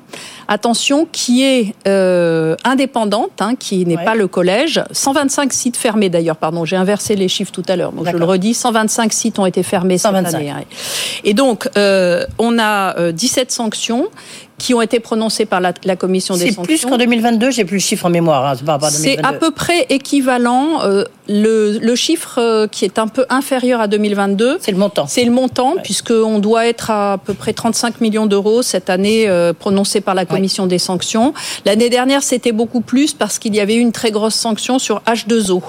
attention, 0.48 1.06
qui 1.10 1.44
est 1.44 1.74
euh, 1.86 2.56
indépendante, 2.64 3.40
hein, 3.40 3.54
qui 3.58 3.84
n'est 3.86 4.02
pas 4.02 4.14
le 4.14 4.26
collège. 4.26 4.82
125 4.90 5.52
sites 5.52 5.76
fermés 5.76 6.08
d'ailleurs, 6.08 6.36
pardon, 6.36 6.64
j'ai 6.64 6.76
inversé 6.76 7.16
les 7.16 7.28
chiffres 7.28 7.52
tout 7.52 7.64
à 7.68 7.76
l'heure, 7.76 7.92
donc 7.92 8.08
je 8.10 8.16
le 8.16 8.24
redis, 8.24 8.54
125 8.54 9.12
sites 9.12 9.38
ont 9.38 9.46
été 9.46 9.62
fermés 9.62 9.98
125. 9.98 10.30
cette 10.30 10.40
année. 10.40 10.54
Et 11.24 11.34
donc, 11.34 11.68
euh, 11.76 12.24
on 12.38 12.58
a 12.58 13.12
17 13.12 13.48
euh, 13.48 13.52
sanctions 13.52 14.08
qui 14.62 14.74
ont 14.74 14.80
été 14.80 15.00
prononcées 15.00 15.44
par 15.44 15.60
la, 15.60 15.72
commission 15.96 16.34
des 16.34 16.52
sanctions. 16.52 16.62
C'est 16.62 16.68
plus 16.68 16.86
qu'en 16.86 16.96
2022, 16.96 17.50
j'ai 17.50 17.64
plus 17.64 17.78
le 17.78 17.80
chiffre 17.80 18.06
en 18.06 18.10
mémoire. 18.10 18.46
Hein, 18.46 18.88
c'est 18.90 19.18
à 19.24 19.32
peu 19.32 19.50
près 19.50 19.86
équivalent. 19.90 20.84
Euh, 20.84 21.04
le, 21.28 21.94
chiffre 21.96 22.38
euh, 22.38 22.68
qui 22.68 22.84
est 22.84 23.00
un 23.00 23.08
peu 23.08 23.26
inférieur 23.28 23.80
à 23.80 23.88
2022, 23.88 24.58
c'est 24.60 24.70
le 24.70 24.78
montant. 24.78 25.08
C'est 25.08 25.24
le 25.24 25.32
montant, 25.32 25.74
puisqu'on 25.82 26.38
doit 26.38 26.64
être 26.68 26.92
à, 26.92 27.14
à 27.14 27.18
peu 27.18 27.34
près 27.34 27.52
35 27.52 28.00
millions 28.00 28.26
d'euros 28.26 28.62
cette 28.62 28.88
année 28.88 29.28
euh, 29.28 29.52
prononcée 29.52 30.00
par 30.00 30.14
la 30.14 30.26
commission 30.26 30.66
des 30.66 30.78
sanctions. 30.78 31.34
L'année 31.66 31.90
dernière, 31.90 32.22
c'était 32.22 32.52
beaucoup 32.52 32.82
plus 32.82 33.14
parce 33.14 33.40
qu'il 33.40 33.56
y 33.56 33.60
avait 33.60 33.74
eu 33.74 33.80
une 33.80 33.92
très 33.92 34.12
grosse 34.12 34.36
sanction 34.36 34.78
sur 34.78 35.00
H2O. 35.08 35.60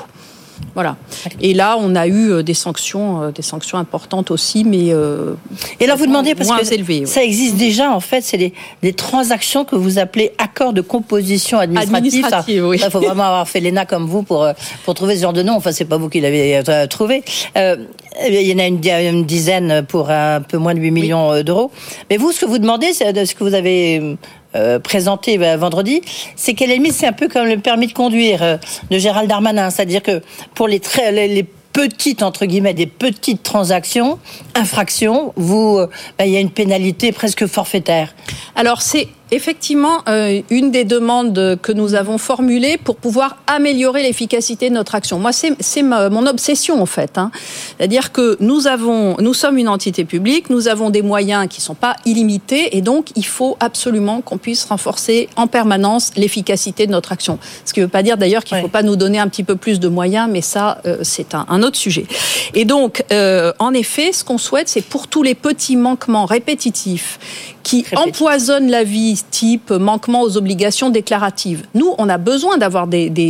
Voilà. 0.76 0.96
Et 1.40 1.54
là, 1.54 1.78
on 1.80 1.96
a 1.96 2.08
eu 2.08 2.32
euh, 2.32 2.44
des 2.44 2.54
sanctions, 2.54 3.24
euh, 3.24 3.32
des 3.32 3.42
sanctions 3.42 3.78
importantes 3.78 4.32
aussi, 4.32 4.64
mais 4.64 4.92
euh, 4.92 5.34
et 5.80 5.86
là 5.86 5.96
vous 5.96 6.08
demandez 6.08 6.36
parce 6.36 6.50
que 6.50 6.66
ça 7.06 7.24
existe 7.24 7.56
déjà 7.56 7.92
en 7.92 8.00
fait, 8.00 8.22
c'est 8.22 8.38
des, 8.82 8.94
transactions 8.94 9.66
que 9.66 9.76
vous 9.76 10.00
appelez 10.00 10.32
accords 10.38 10.74
de 10.74 10.82
composition 10.82 11.60
administrative. 11.60 12.66
Il 12.74 12.80
faut 12.92 13.00
vraiment 13.00 13.24
avoir 13.24 13.48
fait 13.48 13.60
l'ENA 13.60 13.86
comme 13.86 14.06
vous 14.06 14.24
pour 14.24 14.48
pour 14.86 14.94
trouver 14.94 15.16
ce 15.16 15.22
genre 15.22 15.34
de 15.34 15.44
nom. 15.44 15.54
Enfin, 15.54 15.72
c'est 15.72 15.86
pas 15.86 15.98
vous 15.98 16.10
qui 16.10 16.22
l'avez 16.22 16.62
trouvé. 16.90 17.24
il 17.56 17.88
y 18.30 18.54
en 18.54 18.60
a 18.60 18.68
une, 18.68 19.26
dizaine 19.26 19.84
pour 19.88 20.10
un 20.10 20.42
peu 20.42 20.58
moins 20.58 20.74
de 20.74 20.80
8 20.80 20.92
millions 20.92 21.42
d'euros. 21.44 21.72
Mais 22.10 22.18
vous, 22.18 22.32
ce 22.32 22.40
que 22.40 22.46
vous 22.46 22.60
demandez, 22.60 22.94
c'est 22.94 23.26
ce 23.26 23.36
que 23.36 23.44
vous 23.44 23.56
avez 23.56 24.18
euh, 24.56 24.80
présenté 24.80 25.38
euh, 25.40 25.58
vendredi, 25.58 26.02
c'est 26.36 26.54
qu'elle 26.54 26.72
est 26.72 26.80
mise, 26.80 26.96
c'est 26.96 27.08
un 27.08 27.14
peu 27.14 27.28
comme 27.28 27.48
le 27.48 27.58
permis 27.58 27.88
de 27.88 27.94
conduire 27.94 28.44
euh, 28.44 28.58
de 28.92 28.98
Gérald 28.98 29.28
Darmanin, 29.28 29.70
c'est-à-dire 29.70 30.04
que 30.04 30.22
pour 30.54 30.68
les, 30.68 30.80
très, 30.80 31.12
les, 31.12 31.46
petites 31.74 32.22
entre 32.22 32.46
guillemets 32.46 32.76
des 32.76 32.86
petites 32.86 33.42
transactions, 33.42 34.20
infractions, 34.54 35.34
vous, 35.38 35.80
ben, 36.20 36.26
il 36.26 36.30
y 36.30 36.38
a 36.38 36.40
une 36.40 36.52
pénalité 36.52 37.12
presque 37.12 37.48
forfaitaire. 37.48 38.14
Alors 38.56 38.84
c'est 38.84 39.08
effectivement, 39.36 40.02
euh, 40.08 40.42
une 40.50 40.72
des 40.72 40.84
demandes 40.84 41.58
que 41.62 41.72
nous 41.72 41.96
avons 41.96 42.18
formulées 42.18 42.78
pour 42.78 42.96
pouvoir 42.96 43.38
améliorer 43.48 44.04
l'efficacité 44.04 44.70
de 44.70 44.76
notre 44.76 44.96
action. 44.96 45.20
Moi, 45.20 45.32
c'est 45.34 45.84
mon 45.84 46.26
obsession 46.28 46.82
en 46.82 46.86
fait. 46.86 47.18
Hein. 47.18 47.32
C'est-à-dire 47.78 48.12
que 48.12 48.38
nous 48.40 48.68
avons, 48.68 49.16
nous 49.20 49.34
sommes 49.34 49.58
une 49.58 49.68
entité 49.68 50.06
publique, 50.06 50.50
nous 50.50 50.68
avons 50.68 50.90
des 50.90 51.02
moyens 51.02 51.48
qui 51.50 51.62
sont 51.62 51.76
pas 51.76 51.96
illimités, 52.06 52.78
et 52.78 52.82
donc 52.82 53.08
il 53.16 53.26
faut 53.26 53.58
absolument 53.60 54.22
qu'on 54.22 54.38
puisse 54.38 54.66
renforcer 54.66 55.30
en 55.36 55.48
permanence 55.48 56.12
l'efficacité 56.16 56.86
de 56.86 56.92
notre 56.92 57.12
action. 57.12 57.40
Ce 57.66 57.74
qui 57.74 57.80
ne 57.80 57.86
veut 57.86 57.92
pas 57.92 58.04
dire 58.04 58.18
d'ailleurs 58.18 58.44
qu'il 58.44 58.58
ne 58.58 58.62
faut 58.62 58.68
pas 58.68 58.84
nous 58.84 58.96
donner 58.96 59.20
un 59.20 59.28
petit 59.28 59.44
peu 59.44 59.56
plus 59.56 59.80
de 59.80 59.88
moyens, 59.88 60.30
mais 60.32 60.42
ça, 60.42 60.80
euh, 60.86 60.98
c'est 61.02 61.34
un, 61.36 61.46
un, 61.50 61.64
autre 61.64 61.78
sujet. 61.78 62.06
Et 62.54 62.66
donc, 62.66 63.04
euh, 63.12 63.52
en 63.60 63.74
effet, 63.74 64.12
ce 64.12 64.24
qu'on 64.24 64.38
souhaite, 64.38 64.70
c'est 64.70 64.82
pour 64.82 65.08
tous 65.08 65.24
les 65.24 65.36
petits 65.36 65.76
manquements 65.76 66.26
répétitifs 66.26 67.20
qui 67.64 67.86
empoisonnent 67.96 68.70
la 68.70 68.84
vie, 68.84 69.23
type 69.30 69.72
manquement 69.72 70.22
aux 70.22 70.38
obligations 70.38 70.90
déclaratives. 70.90 71.66
Nous, 71.74 71.94
on 71.98 72.10
a 72.10 72.18
besoin 72.18 72.58
d'avoir 72.58 72.88
des, 72.88 73.10
des, 73.10 73.28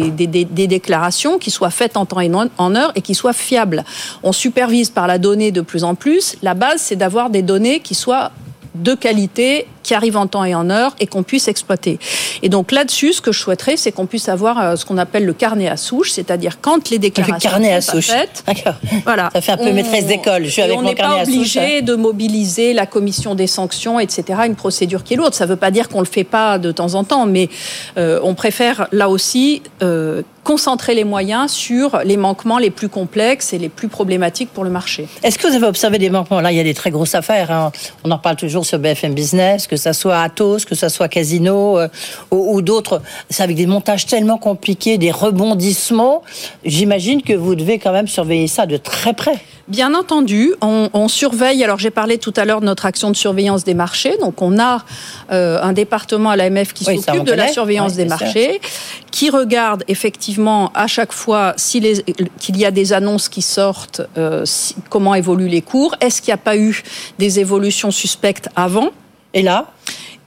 déclarations 0.68 1.38
qui 1.38 1.52
soient 1.52 1.70
faites 1.70 1.98
en 1.98 2.06
temps 2.06 2.20
et 2.20 2.32
en 2.58 2.76
heure 2.76 2.92
et 2.96 3.02
qui 3.02 3.16
soient 3.16 3.34
fiables. 3.34 3.84
On 4.24 4.32
supervise 4.32 4.90
par 4.90 5.08
la 5.08 5.18
donnée 5.18 5.52
de 5.52 5.62
plus 5.62 5.84
en 5.84 5.96
plus. 5.96 6.36
La 6.42 6.54
base, 6.54 6.82
c'est 6.82 6.96
d'avoir 6.96 7.30
des 7.30 7.42
données 7.42 7.80
qui 7.80 7.96
soient 7.96 8.32
de 8.76 8.94
qualité 8.94 9.68
qui 9.84 9.94
arrive 9.94 10.18
en 10.18 10.28
temps 10.28 10.46
et 10.46 10.56
en 10.56 10.70
heure 10.70 10.96
et 11.00 11.08
qu'on 11.08 11.24
puisse 11.24 11.48
exploiter. 11.48 12.00
Et 12.42 12.50
donc 12.50 12.72
là-dessus, 12.72 13.14
ce 13.14 13.22
que 13.22 13.32
je 13.32 13.40
souhaiterais, 13.40 13.78
c'est 13.78 13.92
qu'on 13.92 14.06
puisse 14.06 14.30
avoir 14.30 14.60
euh, 14.60 14.76
ce 14.76 14.86
qu'on 14.86 14.98
appelle 14.98 15.26
le 15.26 15.34
carnet 15.34 15.68
à 15.68 15.78
souche, 15.78 16.12
c'est-à-dire 16.12 16.60
quand 16.62 16.90
les 16.90 17.00
déclarations 17.00 17.36
le 17.36 17.52
carnet 17.52 17.74
à 17.74 17.82
souche. 17.82 18.08
faites, 18.08 18.44
voilà, 19.06 19.30
ça 19.34 19.42
fait 19.42 19.52
un 19.52 19.58
peu 19.58 19.72
maîtresse 19.72 20.06
d'école. 20.06 20.46
Je 20.46 20.50
suis 20.50 20.62
avec 20.62 20.78
on 20.78 20.82
n'est 20.82 20.96
pas 20.96 21.22
obligé 21.22 21.82
de 21.82 21.96
mobiliser 21.96 22.74
la 22.74 22.86
commission 22.86 23.36
des 23.36 23.48
sanctions, 23.48 24.00
etc. 24.00 24.42
Une 24.46 24.56
procédure 24.56 25.04
qui 25.04 25.14
est 25.14 25.18
lourde. 25.18 25.34
Ça 25.34 25.46
ne 25.46 25.50
veut 25.50 25.56
pas 25.58 25.72
dire 25.72 25.90
qu'on 25.90 26.00
le 26.00 26.06
fait 26.06 26.24
pas 26.24 26.58
de 26.58 26.72
temps 26.72 26.96
en 26.96 27.04
temps, 27.04 27.26
mais 27.26 27.50
euh, 27.98 28.20
on 28.24 28.34
préfère 28.34 28.88
là 28.92 29.10
aussi 29.10 29.62
euh, 29.82 30.22
concentrer 30.44 30.94
les 30.94 31.04
moyens 31.04 31.52
sur 31.52 32.00
les 32.04 32.18
manquements 32.18 32.58
les 32.58 32.70
plus 32.70 32.90
complexes 32.90 33.54
et 33.54 33.58
les 33.58 33.70
plus 33.70 33.88
problématiques 33.88 34.50
pour 34.52 34.64
le 34.64 34.70
marché. 34.70 35.08
Est-ce 35.24 35.40
que 35.40 35.48
vous 35.48 35.56
avez 35.56 35.68
observé 35.68 35.98
des 36.00 36.10
manquements? 36.10 36.42
Là, 36.42 36.52
il 36.52 36.58
y 36.58 36.60
a 36.60 36.64
des 36.64 36.74
très 36.74 36.92
grosses 36.92 37.16
affaires. 37.16 37.52
Hein. 37.52 37.72
On 38.04 38.12
en 38.12 38.18
parle 38.18 38.36
toujours 38.36 38.66
sur 38.66 38.80
BFM 38.80 39.14
Business 39.14 39.68
que 39.74 39.78
ça 39.78 39.94
soit 39.94 40.22
Atos, 40.22 40.66
que 40.66 40.76
ça 40.76 40.90
soit 40.90 41.08
Casino 41.08 41.80
euh, 41.80 41.88
ou, 42.30 42.62
d'autres. 42.62 43.02
C'est 43.32 43.42
avec 43.42 43.56
des 43.56 43.66
montages 43.66 44.06
tellement 44.06 44.38
compliqués, 44.38 45.00
des 45.00 45.10
rebondissements. 45.10 46.22
J'imagine 46.64 47.24
que 47.24 47.34
vous 47.34 47.56
devez 47.56 47.80
quand 47.80 47.92
même 47.92 48.08
surveiller 48.08 48.48
ça 48.48 48.68
de 48.68 48.78
très 48.78 49.14
près. 49.14 49.40
Bien 49.68 49.96
entendu, 49.96 50.54
on, 50.62 51.08
surveille. 51.08 51.64
Alors 51.64 51.80
j'ai 51.80 51.90
parlé 51.90 52.20
tout 52.20 52.34
à 52.36 52.46
l'heure 52.46 52.60
de 52.60 52.66
notre 52.66 52.86
action 52.86 53.10
de 53.10 53.16
surveillance 53.16 53.64
des 53.64 53.74
marchés. 53.74 54.16
Donc 54.20 54.42
on 54.42 54.60
a 54.60 54.84
euh, 55.32 55.60
un 55.62 55.74
département 55.74 56.30
à 56.30 56.36
l'AMF 56.36 56.74
qui 56.74 56.84
s'occupe 56.84 57.24
de 57.24 57.34
la 57.34 57.48
surveillance 57.48 57.94
des 57.96 58.06
marchés, 58.06 58.62
qui 59.10 59.32
regarde 59.32 59.84
effectivement 59.88 60.72
à 60.76 60.86
chaque 60.86 61.14
fois 61.14 61.54
s'il 61.58 61.86
y 61.86 62.66
a 62.66 62.72
des 62.72 62.94
annonces 62.94 63.28
qui 63.30 63.42
sortent, 63.42 64.02
euh, 64.18 64.46
comment 64.90 65.16
évoluent 65.16 65.48
les 65.48 65.62
cours. 65.62 65.96
Est-ce 66.00 66.22
qu'il 66.22 66.30
n'y 66.30 66.36
a 66.36 66.44
pas 66.44 66.58
eu 66.58 66.84
des 67.18 67.40
évolutions 67.40 67.90
suspectes 67.90 68.50
avant? 68.56 68.92
Et 69.34 69.42
là 69.42 69.68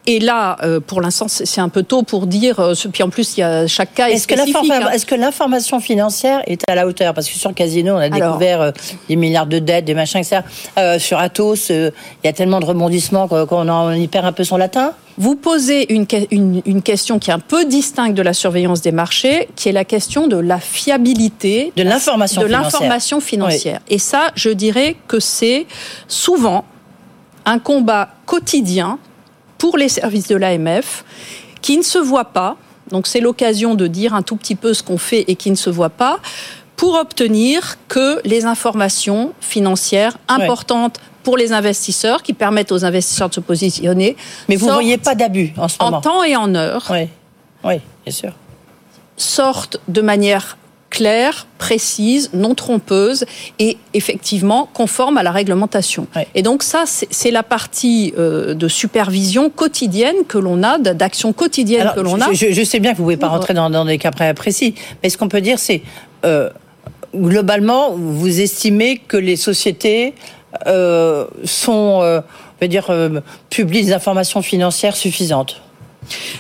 et 0.08 0.20
là, 0.20 0.56
euh, 0.62 0.78
pour 0.78 1.00
l'instant, 1.00 1.26
c'est 1.28 1.60
un 1.60 1.68
peu 1.68 1.82
tôt 1.82 2.02
pour 2.02 2.28
dire. 2.28 2.60
Euh, 2.60 2.74
puis 2.92 3.02
en 3.02 3.10
plus, 3.10 3.36
il 3.36 3.40
y 3.40 3.42
a 3.42 3.66
chaque 3.66 3.94
cas 3.94 4.08
est, 4.08 4.14
est 4.14 4.18
spécifique. 4.18 4.70
Hein. 4.70 4.90
Est-ce 4.92 5.04
que 5.04 5.16
l'information 5.16 5.80
financière 5.80 6.42
est 6.46 6.62
à 6.68 6.76
la 6.76 6.86
hauteur 6.86 7.12
Parce 7.12 7.28
que 7.28 7.34
sur 7.36 7.52
Casino, 7.52 7.94
on 7.94 7.98
a 7.98 8.08
découvert 8.08 8.60
euh, 8.60 8.70
des 9.08 9.16
milliards 9.16 9.48
de 9.48 9.58
dettes, 9.58 9.84
des 9.84 9.94
machins, 9.94 10.20
etc. 10.20 10.42
sur 10.98 11.18
Atos, 11.18 11.70
il 11.70 11.92
y 12.24 12.28
a 12.28 12.32
tellement 12.32 12.60
de 12.60 12.66
rebondissements 12.66 13.26
qu'on 13.26 13.68
en 13.68 13.92
y 13.92 14.06
perd 14.06 14.26
un 14.26 14.32
peu 14.32 14.44
son 14.44 14.56
latin. 14.56 14.92
Vous 15.18 15.34
posez 15.34 15.92
une, 15.92 16.06
une, 16.30 16.82
question 16.82 17.18
qui 17.18 17.30
est 17.30 17.32
un 17.32 17.38
peu 17.38 17.64
distincte 17.64 18.14
de 18.14 18.22
la 18.22 18.34
surveillance 18.34 18.82
des 18.82 18.92
marchés, 18.92 19.48
qui 19.56 19.70
est 19.70 19.72
la 19.72 19.86
question 19.86 20.28
de 20.28 20.36
la 20.36 20.60
fiabilité 20.60 21.72
de 21.74 21.82
l'information 21.82 22.42
de 22.42 22.46
l'information 22.46 23.20
financière. 23.20 23.80
Et 23.88 23.98
ça, 23.98 24.28
je 24.34 24.50
dirais 24.50 24.94
que 25.08 25.18
c'est 25.18 25.66
souvent 26.06 26.64
un 27.46 27.58
combat 27.58 28.10
quotidien 28.26 28.98
pour 29.56 29.78
les 29.78 29.88
services 29.88 30.28
de 30.28 30.36
l'AMF 30.36 31.04
qui 31.62 31.78
ne 31.78 31.82
se 31.82 31.98
voient 31.98 32.32
pas. 32.32 32.56
Donc 32.90 33.06
c'est 33.06 33.20
l'occasion 33.20 33.74
de 33.74 33.86
dire 33.86 34.14
un 34.14 34.22
tout 34.22 34.36
petit 34.36 34.54
peu 34.54 34.74
ce 34.74 34.82
qu'on 34.82 34.98
fait 34.98 35.24
et 35.28 35.36
qui 35.36 35.50
ne 35.50 35.56
se 35.56 35.70
voit 35.70 35.90
pas 35.90 36.18
pour 36.76 36.94
obtenir 36.94 37.78
que 37.88 38.20
les 38.24 38.44
informations 38.44 39.32
financières 39.40 40.18
importantes 40.28 41.00
pour 41.22 41.36
les 41.36 41.52
investisseurs, 41.52 42.22
qui 42.22 42.34
permettent 42.34 42.70
aux 42.70 42.84
investisseurs 42.84 43.28
de 43.28 43.34
se 43.34 43.40
positionner. 43.40 44.16
Mais 44.48 44.54
vous 44.54 44.68
ne 44.68 44.72
voyez 44.72 44.98
pas 44.98 45.16
d'abus 45.16 45.52
en 45.56 45.66
ce 45.66 45.76
moment 45.80 45.96
En 45.96 46.00
temps 46.00 46.22
et 46.22 46.36
en 46.36 46.54
heure. 46.54 46.86
Oui, 46.90 47.08
oui 47.64 47.80
bien 48.04 48.12
sûr. 48.12 48.32
Sortent 49.16 49.80
de 49.88 50.02
manière 50.02 50.56
claire, 50.90 51.46
précise, 51.58 52.30
non 52.32 52.54
trompeuse 52.54 53.24
et 53.58 53.76
effectivement 53.94 54.68
conforme 54.72 55.18
à 55.18 55.22
la 55.22 55.30
réglementation. 55.30 56.06
Et 56.34 56.42
donc 56.42 56.62
ça, 56.62 56.84
c'est 56.86 57.30
la 57.30 57.42
partie 57.42 58.14
euh, 58.18 58.54
de 58.54 58.68
supervision 58.68 59.50
quotidienne 59.50 60.16
que 60.28 60.38
l'on 60.38 60.62
a, 60.62 60.78
d'action 60.78 61.32
quotidienne 61.32 61.92
que 61.94 62.00
l'on 62.00 62.20
a. 62.20 62.32
Je, 62.32 62.64
sais 62.64 62.80
bien 62.80 62.92
que 62.92 62.96
vous 62.96 63.02
ne 63.02 63.06
pouvez 63.06 63.16
pas 63.16 63.28
rentrer 63.28 63.54
dans, 63.54 63.84
des 63.84 63.98
cas 63.98 64.10
précis, 64.10 64.74
mais 65.02 65.10
ce 65.10 65.18
qu'on 65.18 65.28
peut 65.28 65.40
dire, 65.40 65.58
c'est 65.58 65.82
euh, 66.24 66.50
globalement, 67.14 67.92
vous 67.92 68.40
estimez 68.40 68.98
que 68.98 69.16
les 69.16 69.36
sociétés 69.36 70.14
euh, 70.66 71.26
sont, 71.44 72.00
on 72.02 72.22
va 72.60 72.66
dire, 72.68 72.90
publient 73.50 73.84
des 73.84 73.92
informations 73.92 74.42
financières 74.42 74.96
suffisantes? 74.96 75.60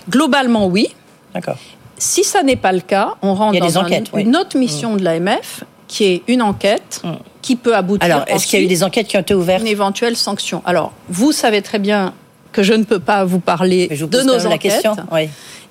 Globalement, 0.08 0.66
oui. 0.66 0.88
D'accord. 1.34 1.58
Si 1.98 2.24
ça 2.24 2.42
n'est 2.42 2.56
pas 2.56 2.72
le 2.72 2.80
cas, 2.80 3.14
on 3.22 3.34
rentre 3.34 3.58
dans 3.58 4.18
une 4.18 4.36
autre 4.36 4.56
mission 4.58 4.94
mm. 4.94 4.96
de 4.98 5.04
l'AMF 5.04 5.64
qui 5.88 6.04
est 6.04 6.22
une 6.26 6.42
enquête 6.42 7.00
mm. 7.04 7.12
qui 7.42 7.56
peut 7.56 7.74
aboutir. 7.74 8.04
Alors, 8.04 8.24
est-ce 8.26 8.46
qu'il 8.46 8.58
y 8.58 8.62
a 8.62 8.64
eu 8.64 8.68
des 8.68 8.82
enquêtes 8.82 9.08
qui 9.08 9.16
ont 9.16 9.20
été 9.20 9.34
ouvertes 9.34 9.62
Une 9.62 9.68
éventuelle 9.68 10.16
sanction. 10.16 10.62
Alors, 10.64 10.92
vous 11.08 11.32
savez 11.32 11.62
très 11.62 11.78
bien 11.78 12.12
que 12.52 12.62
je 12.62 12.72
ne 12.72 12.84
peux 12.84 12.98
pas 12.98 13.24
vous 13.24 13.40
parler 13.40 13.88
de 13.88 14.22
nos 14.22 14.46
enquêtes. 14.46 14.50
La 14.50 14.58
question. 14.58 14.96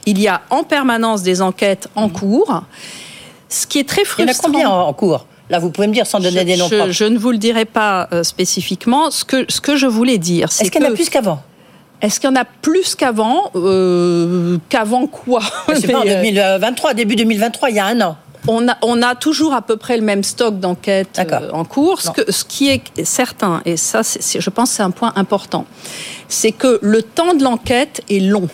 Il 0.08 0.22
y 0.22 0.28
a 0.28 0.42
en 0.52 0.64
permanence 0.64 1.24
des 1.24 1.42
enquêtes 1.42 1.90
en 1.96 2.08
mm. 2.08 2.12
cours. 2.12 2.64
Ce 3.50 3.68
qui 3.68 3.80
est 3.80 3.88
très 3.88 4.06
frustrant. 4.06 4.24
Il 4.24 4.28
y 4.28 4.32
en 4.32 4.40
a 4.40 4.42
combien 4.42 4.70
en 4.70 4.94
cours? 4.94 5.26
Là, 5.50 5.60
vous 5.60 5.70
pouvez 5.70 5.88
me 5.88 5.94
dire 5.94 6.08
sans 6.08 6.20
donner 6.20 6.44
des 6.44 6.58
noms. 6.58 6.68
Je, 6.68 6.92
je, 6.92 7.04
ne 7.06 7.18
vous 7.18 7.32
le 7.32 7.38
dirai 7.38 7.66
pas 7.66 8.08
euh, 8.12 8.24
spécifiquement. 8.24 9.12
Ce 9.12 9.24
que, 9.24 9.46
ce 9.48 9.62
que 9.62 9.76
je 9.76 9.86
voulais 9.86 10.18
dire, 10.18 10.52
c'est 10.52 10.64
Est-ce 10.64 10.72
qu'il 10.72 10.82
y 10.82 10.86
en 10.86 10.90
a 10.90 10.94
plus 10.94 11.10
qu'avant? 11.10 11.44
Est-ce 12.06 12.20
qu'il 12.20 12.30
y 12.30 12.34
en 12.34 12.36
a 12.36 12.46
plus 12.46 12.96
qu'avant 12.96 13.52
euh, 13.56 14.58
Qu'avant 14.70 15.08
quoi 15.08 15.42
C'est 15.76 15.92
pas 15.92 16.00
en 16.00 16.06
2023, 16.06 16.94
début 16.94 17.16
2023, 17.16 17.70
il 17.72 17.76
y 17.76 17.80
a 17.80 17.86
un 17.86 18.02
an. 18.02 18.18
On 18.48 18.68
a, 18.68 18.78
on 18.84 19.02
a 19.02 19.16
toujours 19.16 19.56
à 19.56 19.64
peu 19.64 19.76
près 19.76 19.98
le 19.98 20.04
même 20.04 20.24
stock 20.24 20.60
d'enquêtes 20.60 21.20
euh, 21.20 21.50
en 21.52 21.66
cours. 21.66 22.02
Ce, 22.02 22.12
ce, 22.30 22.46
qui 22.46 22.70
est 22.70 23.04
certain, 23.04 23.64
et 23.66 23.76
ça, 23.76 24.02
je 24.04 24.50
pense 24.52 24.70
c'est 24.70 24.84
un 24.84 24.92
point 24.92 25.14
important, 25.16 25.66
c'est 26.28 26.52
que 26.52 26.78
le 26.84 27.02
temps 27.02 27.34
de 27.34 27.44
l'enquête 27.44 28.02
est 28.08 28.20
long. 28.20 28.48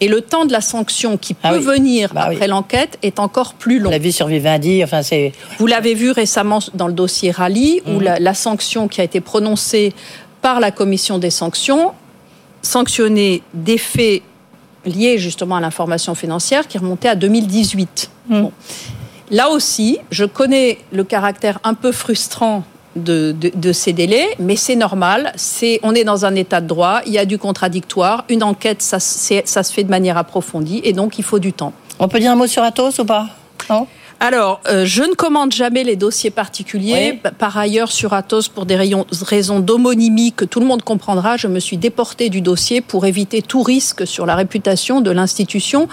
Et 0.00 0.08
le 0.08 0.20
temps 0.20 0.44
de 0.44 0.52
la 0.52 0.60
sanction 0.60 1.16
qui 1.16 1.34
ah 1.42 1.50
peut 1.50 1.58
venir 1.58 2.12
bah 2.12 2.26
après 2.30 2.46
l'enquête 2.46 2.98
est 3.02 3.18
encore 3.18 3.54
plus 3.54 3.78
long. 3.78 3.90
La 3.90 3.98
vie 3.98 4.12
sur 4.12 4.26
Vivendi, 4.26 4.84
enfin 4.84 5.02
c'est. 5.02 5.32
Vous 5.58 5.66
l'avez 5.66 5.94
vu 5.94 6.10
récemment 6.10 6.58
dans 6.74 6.88
le 6.88 6.92
dossier 6.92 7.30
Rallye, 7.30 7.80
où 7.86 7.92
mhm. 7.92 8.02
la, 8.02 8.18
la, 8.18 8.34
sanction 8.34 8.86
qui 8.86 9.00
a 9.00 9.04
été 9.04 9.20
prononcée 9.20 9.94
par 10.42 10.60
la 10.60 10.70
commission 10.70 11.18
des 11.18 11.30
sanctions 11.30 11.92
sanctionner 12.64 13.42
des 13.52 13.78
faits 13.78 14.22
liés 14.84 15.18
justement 15.18 15.56
à 15.56 15.60
l'information 15.60 16.14
financière 16.14 16.66
qui 16.66 16.78
remontaient 16.78 17.08
à 17.08 17.14
2018. 17.14 18.10
Mmh. 18.28 18.44
Là 19.30 19.50
aussi, 19.50 19.98
je 20.10 20.24
connais 20.24 20.78
le 20.92 21.04
caractère 21.04 21.58
un 21.64 21.74
peu 21.74 21.92
frustrant 21.92 22.64
de, 22.96 23.72
ces 23.72 23.92
délais, 23.92 24.28
mais 24.38 24.56
c'est 24.56 24.76
normal. 24.76 25.32
C'est, 25.36 25.80
on 25.82 25.94
est 25.94 26.04
dans 26.04 26.24
un 26.24 26.34
état 26.34 26.60
de 26.60 26.66
droit, 26.66 27.00
il 27.06 27.12
y 27.12 27.18
a 27.18 27.24
du 27.24 27.38
contradictoire, 27.38 28.24
une 28.28 28.42
enquête, 28.42 28.82
ça, 28.82 29.00
ça 29.00 29.62
se 29.62 29.72
fait 29.72 29.84
de 29.84 29.90
manière 29.90 30.16
approfondie, 30.16 30.80
et 30.84 30.92
donc 30.92 31.18
il 31.18 31.24
faut 31.24 31.38
du 31.38 31.52
temps. 31.52 31.72
On 31.98 32.08
peut 32.08 32.20
dire 32.20 32.32
un 32.32 32.36
mot 32.36 32.46
sur 32.46 32.62
Atos 32.62 32.98
ou 32.98 33.04
pas? 33.04 33.28
Non? 33.70 33.86
Alors, 34.24 34.62
euh, 34.70 34.86
je 34.86 35.02
ne 35.02 35.12
commande 35.12 35.52
jamais 35.52 35.84
les 35.84 35.96
dossiers 35.96 36.30
particuliers. 36.30 37.20
Par 37.38 37.58
ailleurs, 37.58 37.92
sur 37.92 38.14
Atos, 38.14 38.48
pour 38.48 38.64
des 38.64 38.74
raisons 38.74 39.60
d'homonymie 39.60 40.32
que 40.32 40.46
tout 40.46 40.60
le 40.60 40.66
monde 40.66 40.82
comprendra, 40.82 41.36
je 41.36 41.46
me 41.46 41.60
suis 41.60 41.76
déportée 41.76 42.30
du 42.30 42.40
dossier 42.40 42.80
pour 42.80 43.04
éviter 43.04 43.42
tout 43.42 43.62
risque 43.62 44.06
sur 44.06 44.24
la 44.24 44.34
réputation 44.34 45.02
de 45.02 45.10
l'institution 45.10 45.88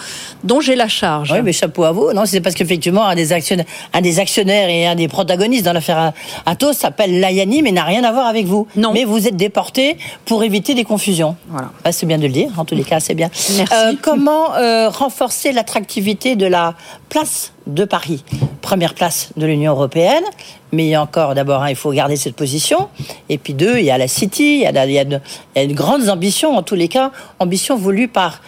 dont 0.45 0.61
j'ai 0.61 0.75
la 0.77 0.87
charge. 0.87 1.33
Oui, 1.33 1.41
mais 1.43 1.51
chapeau 1.51 1.83
à 1.83 1.91
vous. 1.91 2.13
Non, 2.13 2.25
c'est 2.25 2.39
parce 2.39 2.55
qu'effectivement, 2.55 3.05
un 3.05 3.15
des 3.15 3.33
actionnaires, 3.33 3.65
un 3.91 3.99
des 3.99 4.17
actionnaires 4.19 4.69
et 4.69 4.87
un 4.87 4.95
des 4.95 5.09
protagonistes 5.09 5.65
dans 5.65 5.73
l'affaire 5.73 6.13
Atos 6.45 6.77
s'appelle 6.77 7.19
Layani, 7.19 7.61
mais 7.61 7.73
n'a 7.73 7.83
rien 7.83 8.05
à 8.05 8.13
voir 8.13 8.27
avec 8.27 8.45
vous. 8.45 8.65
Non. 8.77 8.93
Mais 8.93 9.03
vous 9.03 9.27
êtes 9.27 9.35
déporté 9.35 9.97
pour 10.23 10.45
éviter 10.45 10.73
des 10.73 10.85
confusions. 10.85 11.35
Voilà. 11.49 11.69
Ah, 11.83 11.91
c'est 11.91 12.05
bien 12.05 12.17
de 12.17 12.27
le 12.27 12.29
dire. 12.29 12.49
En 12.55 12.63
tous 12.63 12.75
les 12.75 12.85
cas, 12.85 13.01
c'est 13.01 13.13
bien. 13.13 13.29
Merci. 13.57 13.73
Euh, 13.73 13.93
comment 14.01 14.55
euh, 14.55 14.87
renforcer 14.87 15.51
l'attractivité 15.51 16.37
de 16.37 16.45
la 16.45 16.75
place 17.09 17.51
de 17.67 17.83
Paris? 17.83 18.20
Première 18.61 18.93
place 18.93 19.29
de 19.37 19.45
l'Union 19.45 19.71
européenne, 19.71 20.23
mais 20.71 20.85
il 20.85 20.89
y 20.89 20.95
a 20.95 21.01
encore, 21.01 21.35
d'abord, 21.35 21.67
il 21.67 21.75
faut 21.75 21.91
garder 21.91 22.15
cette 22.15 22.35
position. 22.35 22.89
Et 23.29 23.37
puis 23.37 23.53
deux, 23.53 23.79
il 23.79 23.85
y 23.85 23.91
a 23.91 23.97
la 23.97 24.07
City, 24.07 24.57
il 24.57 24.61
y 24.61 24.65
a, 24.65 24.85
il 24.85 24.91
y 24.91 24.99
a, 24.99 25.05
de, 25.05 25.19
il 25.55 25.59
y 25.59 25.61
a 25.61 25.63
une 25.63 25.75
grande 25.75 26.07
ambition, 26.09 26.55
en 26.55 26.63
tous 26.63 26.75
les 26.75 26.87
cas, 26.87 27.11
ambition 27.39 27.75
voulue 27.75 28.07
par 28.07 28.41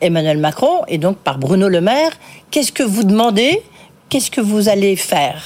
Emmanuel 0.00 0.38
Macron 0.38 0.82
et 0.88 0.98
donc 0.98 1.16
par 1.18 1.38
Bruno 1.38 1.68
Le 1.68 1.80
Maire. 1.80 2.12
Qu'est-ce 2.50 2.72
que 2.72 2.82
vous 2.82 3.04
demandez? 3.04 3.62
Qu'est-ce 4.08 4.30
que 4.30 4.40
vous 4.40 4.68
allez 4.68 4.96
faire? 4.96 5.42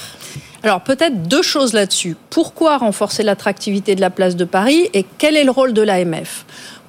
Alors 0.62 0.80
peut-être 0.80 1.22
deux 1.28 1.42
choses 1.42 1.74
là-dessus. 1.74 2.16
Pourquoi 2.30 2.78
renforcer 2.78 3.22
l'attractivité 3.22 3.94
de 3.94 4.00
la 4.00 4.10
place 4.10 4.34
de 4.34 4.44
Paris 4.44 4.88
et 4.94 5.04
quel 5.18 5.36
est 5.36 5.44
le 5.44 5.52
rôle 5.52 5.72
de 5.72 5.82
l'AMF 5.82 6.44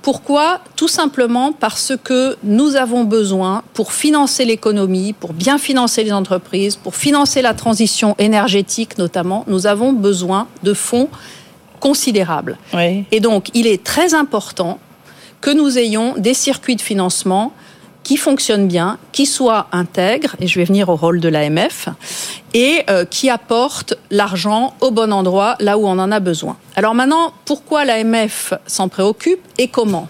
pourquoi 0.07 0.61
Tout 0.77 0.87
simplement 0.87 1.51
parce 1.51 1.91
que 2.01 2.37
nous 2.41 2.77
avons 2.77 3.03
besoin, 3.03 3.61
pour 3.73 3.91
financer 3.91 4.45
l'économie, 4.45 5.11
pour 5.11 5.33
bien 5.33 5.57
financer 5.57 6.01
les 6.01 6.13
entreprises, 6.13 6.77
pour 6.77 6.95
financer 6.95 7.41
la 7.41 7.53
transition 7.53 8.15
énergétique 8.17 8.97
notamment, 8.97 9.43
nous 9.47 9.67
avons 9.67 9.91
besoin 9.91 10.47
de 10.63 10.73
fonds 10.73 11.09
considérables. 11.81 12.57
Oui. 12.73 13.03
Et 13.11 13.19
donc, 13.19 13.49
il 13.53 13.67
est 13.67 13.83
très 13.83 14.13
important 14.13 14.79
que 15.41 15.49
nous 15.49 15.77
ayons 15.77 16.13
des 16.17 16.33
circuits 16.33 16.77
de 16.77 16.81
financement 16.81 17.51
qui 18.07 18.15
fonctionnent 18.15 18.69
bien, 18.69 18.99
qui 19.11 19.25
soient 19.25 19.67
intègres, 19.73 20.37
et 20.39 20.47
je 20.47 20.57
vais 20.57 20.63
venir 20.63 20.87
au 20.87 20.95
rôle 20.95 21.19
de 21.19 21.27
l'AMF, 21.27 21.89
et 22.53 22.83
euh, 22.89 23.03
qui 23.03 23.29
apportent 23.29 23.95
l'argent 24.11 24.75
au 24.79 24.91
bon 24.91 25.11
endroit, 25.11 25.57
là 25.59 25.77
où 25.77 25.85
on 25.85 25.99
en 25.99 26.09
a 26.13 26.21
besoin. 26.21 26.55
Alors 26.77 26.95
maintenant, 26.95 27.33
pourquoi 27.43 27.83
l'AMF 27.83 28.53
s'en 28.65 28.87
préoccupe 28.87 29.41
et 29.57 29.67
comment? 29.67 30.07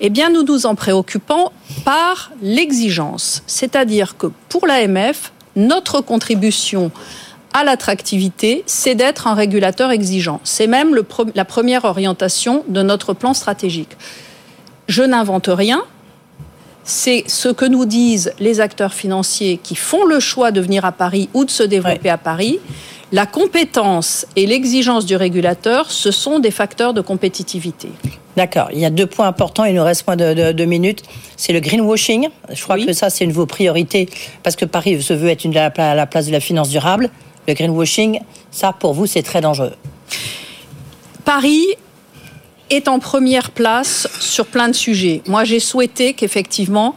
Eh 0.00 0.08
bien, 0.08 0.30
nous 0.30 0.44
nous 0.44 0.66
en 0.66 0.76
préoccupons 0.76 1.50
par 1.84 2.30
l'exigence. 2.42 3.42
C'est-à-dire 3.48 4.16
que 4.16 4.28
pour 4.48 4.68
l'AMF, 4.68 5.32
notre 5.56 6.02
contribution 6.02 6.92
à 7.52 7.64
l'attractivité, 7.64 8.62
c'est 8.66 8.94
d'être 8.94 9.26
un 9.26 9.34
régulateur 9.34 9.90
exigeant. 9.90 10.40
C'est 10.44 10.68
même 10.68 10.96
la 11.34 11.44
première 11.44 11.86
orientation 11.86 12.62
de 12.68 12.82
notre 12.82 13.14
plan 13.14 13.34
stratégique. 13.34 13.96
Je 14.86 15.02
n'invente 15.02 15.48
rien, 15.48 15.82
c'est 16.86 17.24
ce 17.26 17.48
que 17.48 17.64
nous 17.64 17.84
disent 17.84 18.32
les 18.38 18.60
acteurs 18.60 18.94
financiers 18.94 19.58
qui 19.62 19.74
font 19.74 20.04
le 20.04 20.20
choix 20.20 20.52
de 20.52 20.60
venir 20.60 20.84
à 20.84 20.92
Paris 20.92 21.28
ou 21.34 21.44
de 21.44 21.50
se 21.50 21.64
développer 21.64 22.04
ouais. 22.04 22.10
à 22.10 22.16
Paris. 22.16 22.60
La 23.12 23.26
compétence 23.26 24.26
et 24.36 24.46
l'exigence 24.46 25.04
du 25.04 25.16
régulateur, 25.16 25.90
ce 25.90 26.10
sont 26.10 26.38
des 26.38 26.50
facteurs 26.50 26.94
de 26.94 27.00
compétitivité. 27.00 27.88
D'accord. 28.36 28.68
Il 28.72 28.78
y 28.78 28.84
a 28.84 28.90
deux 28.90 29.06
points 29.06 29.26
importants. 29.26 29.64
Il 29.64 29.74
nous 29.74 29.84
reste 29.84 30.06
moins 30.06 30.16
de, 30.16 30.32
de, 30.32 30.52
de 30.52 30.64
minutes. 30.64 31.02
C'est 31.36 31.52
le 31.52 31.60
greenwashing. 31.60 32.28
Je 32.52 32.62
crois 32.62 32.76
oui. 32.76 32.86
que 32.86 32.92
ça, 32.92 33.10
c'est 33.10 33.24
une 33.24 33.30
de 33.30 33.36
vos 33.36 33.46
priorités 33.46 34.08
parce 34.42 34.54
que 34.54 34.64
Paris 34.64 35.02
se 35.02 35.12
veut 35.12 35.28
être 35.28 35.44
une, 35.44 35.56
à 35.56 35.94
la 35.94 36.06
place 36.06 36.26
de 36.26 36.32
la 36.32 36.40
finance 36.40 36.68
durable. 36.68 37.10
Le 37.48 37.54
greenwashing, 37.54 38.20
ça, 38.50 38.72
pour 38.72 38.92
vous, 38.94 39.06
c'est 39.06 39.22
très 39.22 39.40
dangereux. 39.40 39.72
Paris 41.24 41.64
est 42.70 42.88
en 42.88 42.98
première 42.98 43.50
place 43.50 44.08
sur 44.20 44.46
plein 44.46 44.68
de 44.68 44.74
sujets. 44.74 45.22
Moi, 45.26 45.44
j'ai 45.44 45.60
souhaité 45.60 46.14
qu'effectivement, 46.14 46.96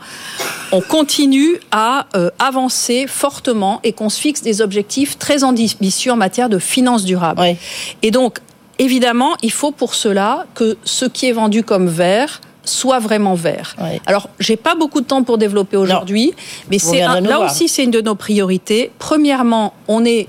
on 0.72 0.82
continue 0.82 1.60
à 1.72 2.08
euh, 2.16 2.30
avancer 2.40 3.06
fortement 3.08 3.80
et 3.84 3.94
qu'on 3.94 4.10
se 4.10 4.20
fixe 4.20 4.42
des 4.42 4.62
objectifs 4.62 5.18
très 5.18 5.44
ambitieux 5.44 6.12
en 6.12 6.18
matière 6.18 6.50
de 6.50 6.60
finances 6.60 7.06
durables. 7.06 7.42
Oui. 7.42 7.56
Et 8.02 8.12
donc, 8.12 8.40
évidemment, 8.80 9.36
il 9.42 9.52
faut 9.52 9.72
pour 9.72 9.96
cela 9.96 10.46
que 10.56 10.78
ce 10.84 11.06
qui 11.06 11.28
est 11.28 11.34
vendu 11.34 11.64
comme 11.64 11.88
vert 11.88 12.42
soit 12.66 13.00
vraiment 13.00 13.34
vert. 13.34 13.76
Oui. 13.82 14.00
Alors, 14.06 14.30
j'ai 14.40 14.56
pas 14.56 14.76
beaucoup 14.76 15.02
de 15.02 15.06
temps 15.06 15.24
pour 15.24 15.38
développer 15.38 15.78
aujourd'hui, 15.78 16.34
mais 16.70 16.78
c'est 16.78 17.00
là 17.00 17.20
voir. 17.22 17.42
aussi 17.44 17.68
c'est 17.68 17.84
une 17.84 17.92
de 17.92 18.02
nos 18.02 18.16
priorités. 18.16 18.92
Premièrement, 19.00 19.74
on 19.88 20.06
est 20.06 20.28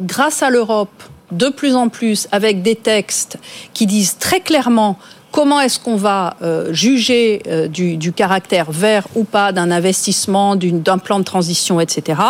grâce 0.00 0.42
à 0.42 0.50
l'Europe 0.50 1.02
de 1.32 1.48
plus 1.48 1.74
en 1.74 1.88
plus 1.88 2.28
avec 2.32 2.62
des 2.62 2.76
textes 2.76 3.38
qui 3.74 3.86
disent 3.86 4.18
très 4.18 4.40
clairement 4.40 4.98
comment 5.32 5.60
est-ce 5.60 5.78
qu'on 5.78 5.96
va 5.96 6.36
euh, 6.40 6.72
juger 6.72 7.42
euh, 7.46 7.68
du, 7.68 7.96
du, 7.96 8.12
caractère 8.12 8.70
vert 8.70 9.06
ou 9.14 9.24
pas 9.24 9.52
d'un 9.52 9.70
investissement, 9.70 10.56
d'un 10.56 10.98
plan 10.98 11.18
de 11.18 11.24
transition, 11.24 11.80
etc. 11.80 12.20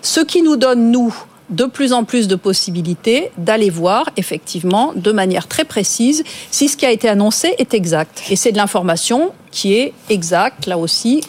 Ce 0.00 0.20
qui 0.20 0.42
nous 0.42 0.56
donne, 0.56 0.90
nous, 0.90 1.14
de 1.50 1.64
plus 1.64 1.92
en 1.92 2.04
plus 2.04 2.28
de 2.28 2.34
possibilités 2.34 3.30
d'aller 3.38 3.70
voir 3.70 4.10
effectivement 4.16 4.92
de 4.96 5.12
manière 5.12 5.46
très 5.46 5.64
précise 5.64 6.24
si 6.50 6.68
ce 6.68 6.76
qui 6.76 6.86
a 6.86 6.90
été 6.90 7.08
annoncé 7.08 7.54
est 7.58 7.74
exact. 7.74 8.22
Et 8.30 8.36
c'est 8.36 8.52
de 8.52 8.56
l'information 8.56 9.32
qui 9.50 9.74
est 9.74 9.92
exacte, 10.10 10.66
là 10.66 10.78
aussi, 10.78 11.22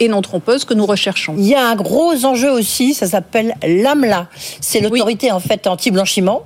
et 0.00 0.08
non 0.08 0.22
trompeuse 0.22 0.64
que 0.64 0.74
nous 0.74 0.86
recherchons. 0.86 1.34
Il 1.36 1.46
y 1.46 1.54
a 1.54 1.66
un 1.66 1.76
gros 1.76 2.24
enjeu 2.24 2.50
aussi, 2.50 2.94
ça 2.94 3.06
s'appelle 3.06 3.54
l'AMLA. 3.62 4.26
C'est 4.60 4.80
l'autorité 4.80 5.26
oui. 5.26 5.32
en 5.32 5.40
fait 5.40 5.66
anti-blanchiment. 5.66 6.42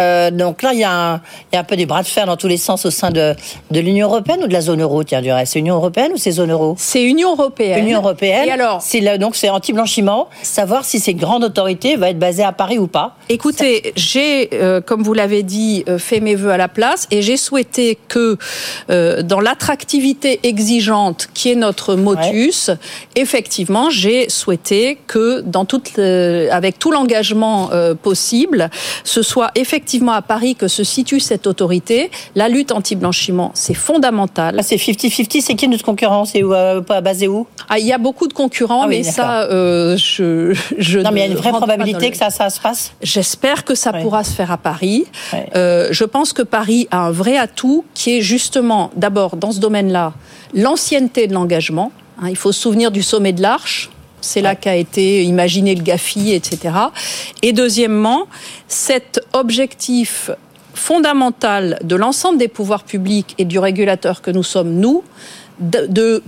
Euh, 0.00 0.30
donc 0.30 0.62
là, 0.62 0.72
il 0.72 0.78
y, 0.78 0.84
a 0.84 0.92
un, 0.92 1.16
il 1.50 1.54
y, 1.54 1.56
a 1.56 1.60
un, 1.60 1.64
peu 1.64 1.76
des 1.76 1.84
bras 1.84 2.02
de 2.02 2.06
fer 2.06 2.26
dans 2.26 2.36
tous 2.36 2.46
les 2.46 2.56
sens 2.56 2.86
au 2.86 2.90
sein 2.90 3.10
de, 3.10 3.34
de 3.72 3.80
l'Union 3.80 4.06
européenne 4.06 4.44
ou 4.44 4.46
de 4.46 4.52
la 4.52 4.60
zone 4.60 4.80
euro. 4.80 5.02
Tiens, 5.02 5.20
du 5.20 5.32
reste, 5.32 5.54
c'est 5.54 5.58
Union 5.58 5.74
européenne 5.74 6.12
ou 6.14 6.16
c'est 6.16 6.30
zone 6.30 6.52
euro? 6.52 6.76
C'est 6.78 7.02
Union 7.02 7.32
européenne. 7.32 7.84
Union 7.84 7.98
européenne. 7.98 8.48
Et 8.48 8.52
alors? 8.52 8.80
C'est 8.80 9.02
donc 9.18 9.34
c'est 9.34 9.50
anti-blanchiment. 9.50 10.28
Savoir 10.42 10.84
si 10.84 11.00
cette 11.00 11.16
grande 11.16 11.42
autorité 11.42 11.96
va 11.96 12.10
être 12.10 12.20
basée 12.20 12.44
à 12.44 12.52
Paris 12.52 12.78
ou 12.78 12.86
pas. 12.86 13.16
Écoutez, 13.28 13.92
j'ai, 13.96 14.50
euh, 14.54 14.80
comme 14.80 15.02
vous 15.02 15.12
l'avez 15.12 15.42
dit, 15.42 15.84
euh, 15.88 15.98
fait 15.98 16.20
mes 16.20 16.36
voeux 16.36 16.50
à 16.50 16.56
la 16.56 16.68
place 16.68 17.08
et 17.10 17.20
j'ai 17.20 17.36
souhaité 17.36 17.98
que 18.08 18.38
dans 18.88 19.40
l'attractivité 19.40 20.40
exigeante 20.44 21.28
qui 21.34 21.50
est 21.50 21.56
notre 21.56 21.96
motus. 21.96 22.68
Ouais 22.68 22.76
effectivement, 23.16 23.90
j'ai 23.90 24.28
souhaité 24.28 24.98
que, 25.06 25.40
dans 25.40 25.64
toute, 25.64 25.92
le, 25.96 26.48
avec 26.50 26.78
tout 26.78 26.90
l'engagement 26.90 27.70
euh, 27.72 27.94
possible, 27.94 28.70
ce 29.04 29.22
soit 29.22 29.50
effectivement 29.54 30.12
à 30.12 30.22
Paris 30.22 30.54
que 30.54 30.68
se 30.68 30.84
situe 30.84 31.20
cette 31.20 31.46
autorité. 31.46 32.10
La 32.34 32.48
lutte 32.48 32.72
anti-blanchiment, 32.72 33.50
c'est 33.54 33.74
fondamental. 33.74 34.56
Ah, 34.58 34.62
c'est 34.62 34.76
50-50, 34.76 35.40
c'est 35.40 35.54
qui 35.54 35.68
notre 35.68 35.84
concurrent? 35.84 36.24
C'est 36.24 36.42
euh, 36.42 36.80
basé 36.80 37.28
où? 37.28 37.46
Ah, 37.68 37.78
Il 37.78 37.86
y 37.86 37.92
a 37.92 37.98
beaucoup 37.98 38.28
de 38.28 38.32
concurrents, 38.32 38.82
ah, 38.84 38.88
oui, 38.88 38.98
mais 38.98 39.02
ça, 39.02 39.42
euh, 39.42 39.96
je, 39.96 40.56
je. 40.78 40.98
Non, 40.98 41.10
mais 41.12 41.20
il 41.20 41.24
y 41.24 41.28
a 41.28 41.30
une 41.32 41.38
vraie 41.38 41.50
probabilité 41.50 42.10
que 42.10 42.16
ça, 42.16 42.30
ça 42.30 42.50
se 42.50 42.60
passe 42.60 42.92
J'espère 43.02 43.64
que 43.64 43.74
ça 43.74 43.92
pourra 43.92 44.24
se 44.24 44.32
faire 44.32 44.50
à 44.50 44.56
Paris. 44.56 45.04
Ouais. 45.32 45.48
je 45.54 46.04
pense 46.04 46.32
que 46.32 46.42
Paris 46.42 46.88
a 46.90 46.98
un 47.06 47.10
vrai 47.10 47.36
atout 47.36 47.84
qui 47.94 48.18
est 48.18 48.20
justement, 48.20 48.90
d'abord, 48.96 49.36
dans 49.36 49.52
ce 49.52 49.60
domaine-là, 49.60 50.12
l'ancienneté 50.54 51.26
de 51.26 51.34
l'engagement. 51.34 51.92
Il 52.28 52.36
faut 52.36 52.52
se 52.52 52.60
souvenir 52.60 52.90
du 52.90 53.02
sommet 53.02 53.32
de 53.32 53.42
l'Arche. 53.42 53.90
C'est 54.20 54.40
là 54.40 54.54
qu'a 54.54 54.76
été 54.76 55.24
imaginé 55.24 55.74
le 55.74 55.82
GAFI, 55.82 56.32
etc. 56.32 56.74
Et 57.42 57.52
deuxièmement, 57.52 58.28
cet 58.68 59.20
objectif 59.32 60.30
fondamental 60.74 61.78
de 61.82 61.96
l'ensemble 61.96 62.38
des 62.38 62.48
pouvoirs 62.48 62.84
publics 62.84 63.34
et 63.38 63.44
du 63.44 63.58
régulateur 63.58 64.22
que 64.22 64.30
nous 64.30 64.44
sommes, 64.44 64.74
nous, 64.74 65.02
de, 65.58 65.86
de 65.86 66.22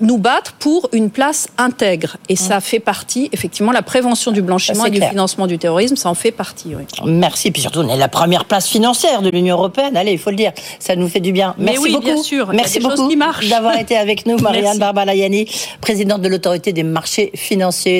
Nous 0.00 0.18
battre 0.18 0.54
pour 0.54 0.88
une 0.92 1.10
place 1.10 1.48
intègre. 1.58 2.16
Et 2.28 2.36
ça 2.36 2.60
fait 2.60 2.80
partie, 2.80 3.28
effectivement, 3.32 3.72
la 3.72 3.82
prévention 3.82 4.30
du 4.32 4.42
blanchiment 4.42 4.86
et 4.86 4.90
du 4.90 5.00
financement 5.00 5.46
du 5.46 5.58
terrorisme, 5.58 5.96
ça 5.96 6.08
en 6.08 6.14
fait 6.14 6.32
partie. 6.32 6.74
Oui. 6.74 6.84
Merci. 7.04 7.50
Puis 7.50 7.62
surtout, 7.62 7.80
on 7.80 7.88
est 7.88 7.96
la 7.96 8.08
première 8.08 8.44
place 8.44 8.68
financière 8.68 9.22
de 9.22 9.30
l'Union 9.30 9.56
européenne. 9.56 9.96
Allez, 9.96 10.12
il 10.12 10.18
faut 10.18 10.30
le 10.30 10.36
dire. 10.36 10.52
Ça 10.78 10.96
nous 10.96 11.08
fait 11.08 11.20
du 11.20 11.32
bien. 11.32 11.54
Mais 11.58 11.72
Merci 11.72 11.82
oui, 11.82 11.92
beaucoup. 11.92 12.04
bien 12.04 12.22
sûr. 12.22 12.52
Merci 12.52 12.80
beaucoup 12.80 13.08
d'avoir 13.48 13.78
été 13.78 13.96
avec 13.96 14.26
nous, 14.26 14.38
Marianne 14.40 14.78
Barbalayani, 14.78 15.46
présidente 15.80 16.22
de 16.22 16.28
l'autorité 16.28 16.72
des 16.72 16.82
marchés 16.82 17.30
financiers. 17.34 17.94